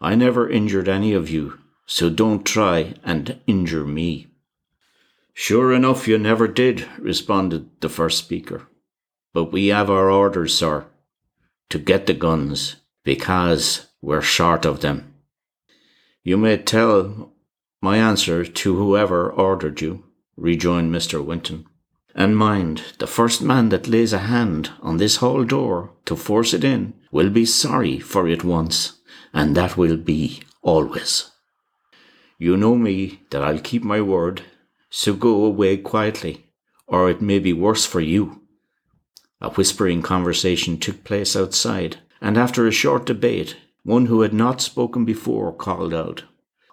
I 0.02 0.16
never 0.16 0.50
injured 0.50 0.88
any 0.88 1.14
of 1.14 1.30
you, 1.30 1.60
so 1.86 2.10
don't 2.10 2.46
try 2.46 2.96
and 3.04 3.40
injure 3.48 3.86
me. 3.86 4.28
Sure 5.34 5.74
enough, 5.74 6.08
you 6.08 6.18
never 6.18 6.48
did, 6.48 6.88
responded 6.98 7.70
the 7.82 7.90
first 7.90 8.18
speaker. 8.18 8.68
But 9.34 9.52
we 9.52 9.68
have 9.68 9.90
our 9.90 10.10
orders, 10.10 10.56
sir, 10.56 10.86
to 11.70 11.78
get 11.78 12.08
the 12.08 12.14
guns, 12.14 12.78
because 13.04 13.88
we're 14.02 14.22
short 14.22 14.66
of 14.66 14.82
them. 14.82 15.14
You 16.24 16.38
may 16.38 16.58
tell 16.58 17.34
my 17.82 17.98
answer 17.98 18.46
to 18.46 18.76
whoever 18.76 19.32
ordered 19.32 19.82
you, 19.82 20.06
rejoined 20.38 20.94
Mr. 20.94 21.24
Winton. 21.24 21.66
And 22.16 22.38
mind, 22.38 22.82
the 23.00 23.08
first 23.08 23.42
man 23.42 23.70
that 23.70 23.88
lays 23.88 24.14
a 24.14 24.20
hand 24.20 24.72
on 24.82 24.98
this 24.98 25.18
hall 25.18 25.44
door 25.44 25.92
to 26.06 26.16
force 26.16 26.54
it 26.54 26.64
in 26.64 26.94
will 27.12 27.30
be 27.30 27.46
sorry 27.46 28.00
for 28.00 28.28
it 28.28 28.44
once, 28.44 28.94
and 29.36 29.54
that 29.54 29.76
will 29.76 29.98
be 29.98 30.42
always. 30.62 31.30
You 32.40 32.56
know 32.56 32.76
me 32.76 33.20
that 33.30 33.44
I'll 33.44 33.60
keep 33.60 33.84
my 33.84 34.00
word, 34.00 34.44
so 34.90 35.14
go 35.14 35.44
away 35.44 35.76
quietly, 35.76 36.46
or 36.88 37.10
it 37.10 37.22
may 37.22 37.40
be 37.40 37.52
worse 37.52 37.86
for 37.86 38.00
you. 38.00 38.42
A 39.42 39.50
whispering 39.50 40.02
conversation 40.02 40.78
took 40.78 41.04
place 41.04 41.36
outside, 41.36 41.98
and 42.22 42.38
after 42.38 42.66
a 42.66 42.72
short 42.72 43.06
debate, 43.06 43.58
one 43.84 44.06
who 44.06 44.22
had 44.22 44.34
not 44.34 44.62
spoken 44.62 45.04
before 45.04 45.52
called 45.52 45.94
out, 45.94 46.24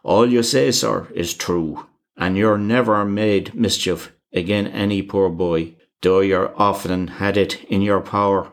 All 0.04 0.30
you 0.30 0.44
say, 0.44 0.70
sir, 0.70 1.08
is 1.14 1.34
true, 1.34 1.86
and 2.16 2.36
you're 2.36 2.58
never 2.58 3.04
made 3.04 3.54
mischief 3.54 4.12
again 4.32 4.68
any 4.68 5.02
poor 5.02 5.28
boy, 5.30 5.74
though 6.00 6.20
you're 6.20 6.54
often 6.56 7.08
had 7.08 7.36
it 7.36 7.64
in 7.64 7.82
your 7.82 8.00
power. 8.00 8.52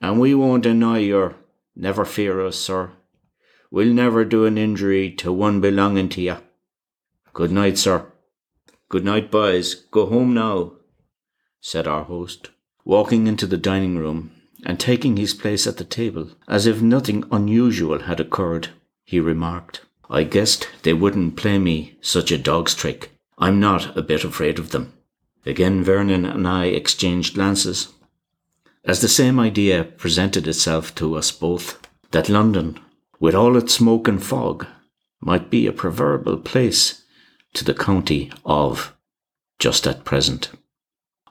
And 0.00 0.20
we 0.20 0.36
won't 0.36 0.62
deny 0.62 0.98
you, 0.98 1.34
never 1.74 2.04
fear 2.04 2.46
us, 2.46 2.56
sir. 2.56 2.92
We'll 3.70 3.92
never 3.92 4.24
do 4.24 4.46
an 4.46 4.58
injury 4.58 5.12
to 5.12 5.32
one 5.32 5.60
belonging 5.60 6.08
to 6.10 6.20
you. 6.20 6.36
Good 7.32 7.52
night, 7.52 7.78
sir. 7.78 8.06
Good 8.88 9.04
night, 9.04 9.30
boys. 9.30 9.74
Go 9.92 10.06
home 10.06 10.34
now, 10.34 10.72
said 11.60 11.86
our 11.86 12.02
host, 12.02 12.50
walking 12.84 13.28
into 13.28 13.46
the 13.46 13.56
dining 13.56 13.96
room 13.96 14.32
and 14.66 14.80
taking 14.80 15.16
his 15.16 15.34
place 15.34 15.66
at 15.68 15.76
the 15.76 15.84
table 15.84 16.30
as 16.48 16.66
if 16.66 16.82
nothing 16.82 17.24
unusual 17.30 18.00
had 18.00 18.18
occurred. 18.18 18.70
He 19.04 19.20
remarked, 19.20 19.82
I 20.10 20.24
guessed 20.24 20.68
they 20.82 20.92
wouldn't 20.92 21.36
play 21.36 21.58
me 21.58 21.96
such 22.00 22.32
a 22.32 22.38
dog's 22.38 22.74
trick. 22.74 23.12
I'm 23.38 23.60
not 23.60 23.96
a 23.96 24.02
bit 24.02 24.24
afraid 24.24 24.58
of 24.58 24.70
them. 24.70 24.92
Again, 25.46 25.84
Vernon 25.84 26.24
and 26.24 26.46
I 26.46 26.66
exchanged 26.66 27.34
glances. 27.34 27.88
As 28.84 29.00
the 29.00 29.08
same 29.08 29.38
idea 29.38 29.84
presented 29.84 30.48
itself 30.48 30.92
to 30.96 31.14
us 31.16 31.30
both, 31.30 31.78
that 32.10 32.28
London 32.28 32.80
with 33.20 33.34
all 33.34 33.56
its 33.56 33.74
smoke 33.74 34.08
and 34.08 34.24
fog, 34.24 34.66
might 35.20 35.50
be 35.50 35.66
a 35.66 35.72
proverbial 35.72 36.38
place 36.38 37.04
to 37.52 37.64
the 37.64 37.74
county 37.74 38.32
of 38.44 38.96
just 39.58 39.86
at 39.86 40.04
present. 40.04 40.50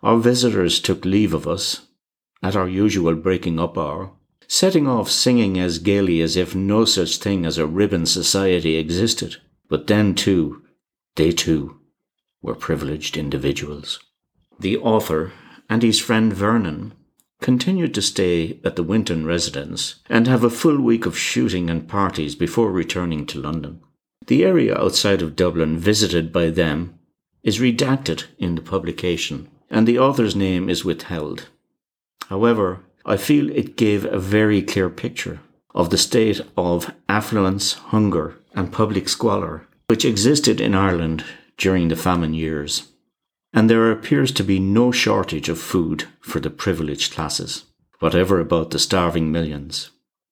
Our 0.01 0.17
visitors 0.17 0.79
took 0.79 1.03
leave 1.03 1.33
of 1.33 1.47
us 1.47 1.87
at 2.41 2.55
our 2.55 2.69
usual 2.69 3.15
breaking 3.15 3.59
up 3.59 3.77
hour, 3.77 4.11
setting 4.47 4.87
off 4.87 5.09
singing 5.09 5.59
as 5.59 5.79
gaily 5.79 6.21
as 6.21 6.37
if 6.37 6.55
no 6.55 6.85
such 6.85 7.17
thing 7.17 7.45
as 7.45 7.57
a 7.57 7.67
ribbon 7.67 8.05
society 8.05 8.75
existed. 8.75 9.37
But 9.67 9.87
then, 9.87 10.15
too, 10.15 10.63
they 11.15 11.31
too 11.31 11.79
were 12.41 12.55
privileged 12.55 13.17
individuals. 13.17 13.99
The 14.59 14.77
author 14.77 15.33
and 15.69 15.83
his 15.83 15.99
friend 15.99 16.31
Vernon 16.33 16.93
continued 17.41 17.93
to 17.93 18.01
stay 18.01 18.59
at 18.63 18.75
the 18.75 18.83
Winton 18.83 19.25
residence 19.25 19.95
and 20.09 20.27
have 20.27 20.43
a 20.43 20.49
full 20.49 20.79
week 20.79 21.05
of 21.05 21.17
shooting 21.17 21.69
and 21.69 21.87
parties 21.87 22.35
before 22.35 22.71
returning 22.71 23.25
to 23.25 23.39
London. 23.39 23.81
The 24.27 24.43
area 24.43 24.77
outside 24.77 25.21
of 25.21 25.35
Dublin 25.35 25.77
visited 25.77 26.31
by 26.31 26.49
them 26.49 26.99
is 27.43 27.59
redacted 27.59 28.25
in 28.37 28.55
the 28.55 28.61
publication, 28.61 29.49
and 29.69 29.87
the 29.87 29.97
author's 29.97 30.35
name 30.35 30.69
is 30.69 30.85
withheld. 30.85 31.47
However, 32.27 32.81
I 33.05 33.17
feel 33.17 33.49
it 33.49 33.77
gave 33.77 34.05
a 34.05 34.19
very 34.19 34.61
clear 34.61 34.89
picture 34.89 35.39
of 35.73 35.89
the 35.89 35.97
state 35.97 36.41
of 36.57 36.93
affluence, 37.07 37.73
hunger, 37.73 38.37
and 38.53 38.71
public 38.71 39.07
squalor 39.07 39.65
which 39.89 40.05
existed 40.05 40.61
in 40.61 40.75
Ireland 40.75 41.25
during 41.57 41.87
the 41.87 41.95
famine 41.95 42.35
years 42.35 42.89
and 43.53 43.69
there 43.69 43.91
appears 43.91 44.31
to 44.31 44.43
be 44.43 44.59
no 44.59 44.91
shortage 44.91 45.49
of 45.49 45.59
food 45.59 46.05
for 46.21 46.39
the 46.39 46.49
privileged 46.49 47.13
classes, 47.13 47.65
whatever 47.99 48.39
about 48.39 48.71
the 48.71 48.79
starving 48.79 49.31
millions. 49.31 49.91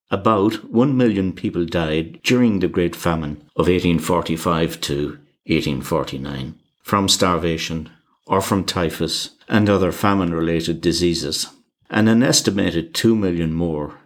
About 0.09 0.71
1 0.71 0.95
million 0.95 1.33
people 1.33 1.65
died 1.65 2.21
during 2.23 2.59
the 2.59 2.67
Great 2.67 2.95
Famine 2.95 3.37
of 3.55 3.67
1845 3.67 4.79
to 4.81 5.19
1849 5.47 6.57
from 6.81 7.09
starvation 7.09 7.89
or 8.25 8.39
from 8.39 8.63
typhus 8.63 9.31
and 9.49 9.69
other 9.69 9.91
famine 9.91 10.33
related 10.33 10.79
diseases, 10.79 11.47
and 11.89 12.07
an 12.07 12.23
estimated 12.23 12.93
2 12.93 13.15
million 13.15 13.53
more 13.53 13.99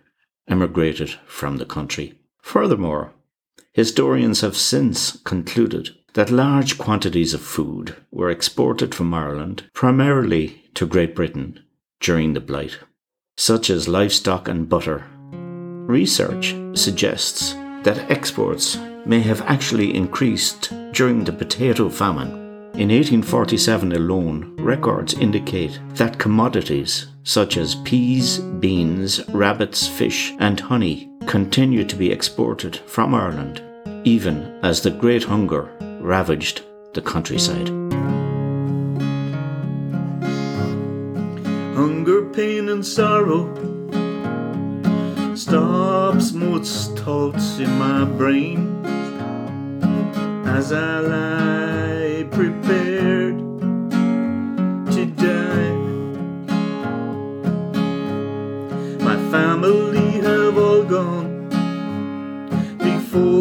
emigrated 0.47 1.11
from 1.25 1.57
the 1.57 1.65
country. 1.65 2.13
Furthermore, 2.41 3.13
historians 3.73 4.41
have 4.41 4.57
since 4.57 5.19
concluded 5.23 5.91
that 6.13 6.29
large 6.29 6.77
quantities 6.77 7.33
of 7.33 7.41
food 7.41 7.95
were 8.11 8.29
exported 8.29 8.93
from 8.93 9.13
Ireland 9.13 9.69
primarily 9.73 10.61
to 10.73 10.85
Great 10.85 11.15
Britain 11.15 11.59
during 11.99 12.33
the 12.33 12.41
Blight, 12.41 12.79
such 13.37 13.69
as 13.69 13.87
livestock 13.87 14.47
and 14.47 14.67
butter. 14.67 15.05
Research 15.31 16.55
suggests 16.73 17.53
that 17.83 18.09
exports 18.11 18.77
may 19.05 19.19
have 19.19 19.41
actually 19.43 19.95
increased 19.95 20.71
during 20.91 21.23
the 21.23 21.33
potato 21.33 21.89
famine. 21.89 22.39
In 22.73 22.89
1847 22.89 23.91
alone, 23.93 24.55
records 24.57 25.13
indicate 25.15 25.79
that 25.95 26.19
commodities 26.19 27.07
such 27.23 27.57
as 27.57 27.75
peas, 27.75 28.39
beans, 28.39 29.27
rabbits, 29.29 29.87
fish, 29.87 30.33
and 30.39 30.59
honey 30.59 31.09
continued 31.27 31.89
to 31.89 31.95
be 31.95 32.11
exported 32.11 32.77
from 32.87 33.13
Ireland, 33.13 33.61
even 34.03 34.59
as 34.63 34.81
the 34.81 34.91
Great 34.91 35.23
Hunger 35.23 35.69
ravaged 36.01 36.63
the 36.93 37.01
countryside. 37.01 37.69
Hunger, 41.75 42.25
pain, 42.33 42.69
and 42.69 42.85
sorrow 42.85 43.45
stops 45.35 46.33
most 46.33 46.97
thoughts 46.97 47.59
in 47.59 47.71
my 47.77 48.03
brain 48.03 48.85
as 50.45 50.71
I 50.73 50.99
lie 50.99 52.27
prepared 52.29 53.37
to 54.93 55.05
die. 55.15 55.71
My 58.99 59.17
family 59.31 60.11
have 60.21 60.57
all 60.57 60.83
gone 60.83 61.49
before 62.77 63.40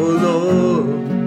oh 0.00 0.12
Lord. 0.22 1.19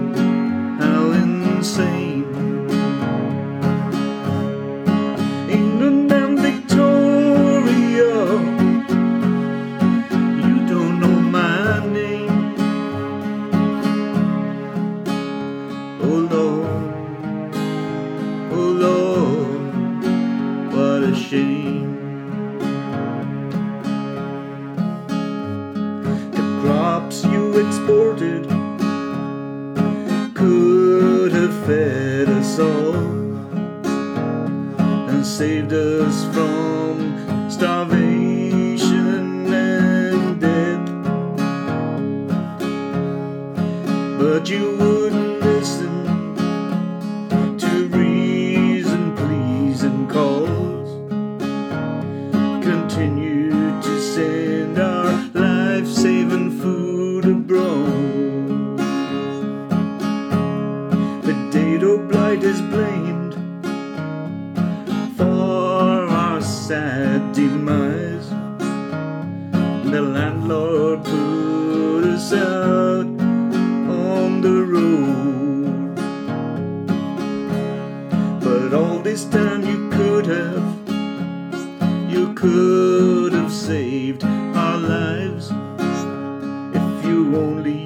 Potato 61.24 62.06
blight 62.06 62.42
is 62.42 62.60
blamed 62.60 63.32
for 65.16 66.06
our 66.10 66.42
sad 66.42 67.32
demise. 67.32 68.28
The 69.90 70.02
landlord 70.02 71.02
put 71.02 72.04
us 72.04 72.30
out 72.34 73.06
on 73.06 74.42
the 74.42 74.64
road. 74.74 75.94
But 78.42 78.74
all 78.74 78.98
this 78.98 79.24
time 79.24 79.64
you 79.64 79.88
could 79.88 80.26
have, 80.26 80.66
you 82.12 82.34
could 82.34 83.32
have 83.32 83.50
saved 83.50 84.24
our 84.24 84.76
lives 84.76 85.50
if 86.74 87.06
you 87.06 87.34
only 87.34 87.83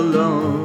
alone. 0.00 0.59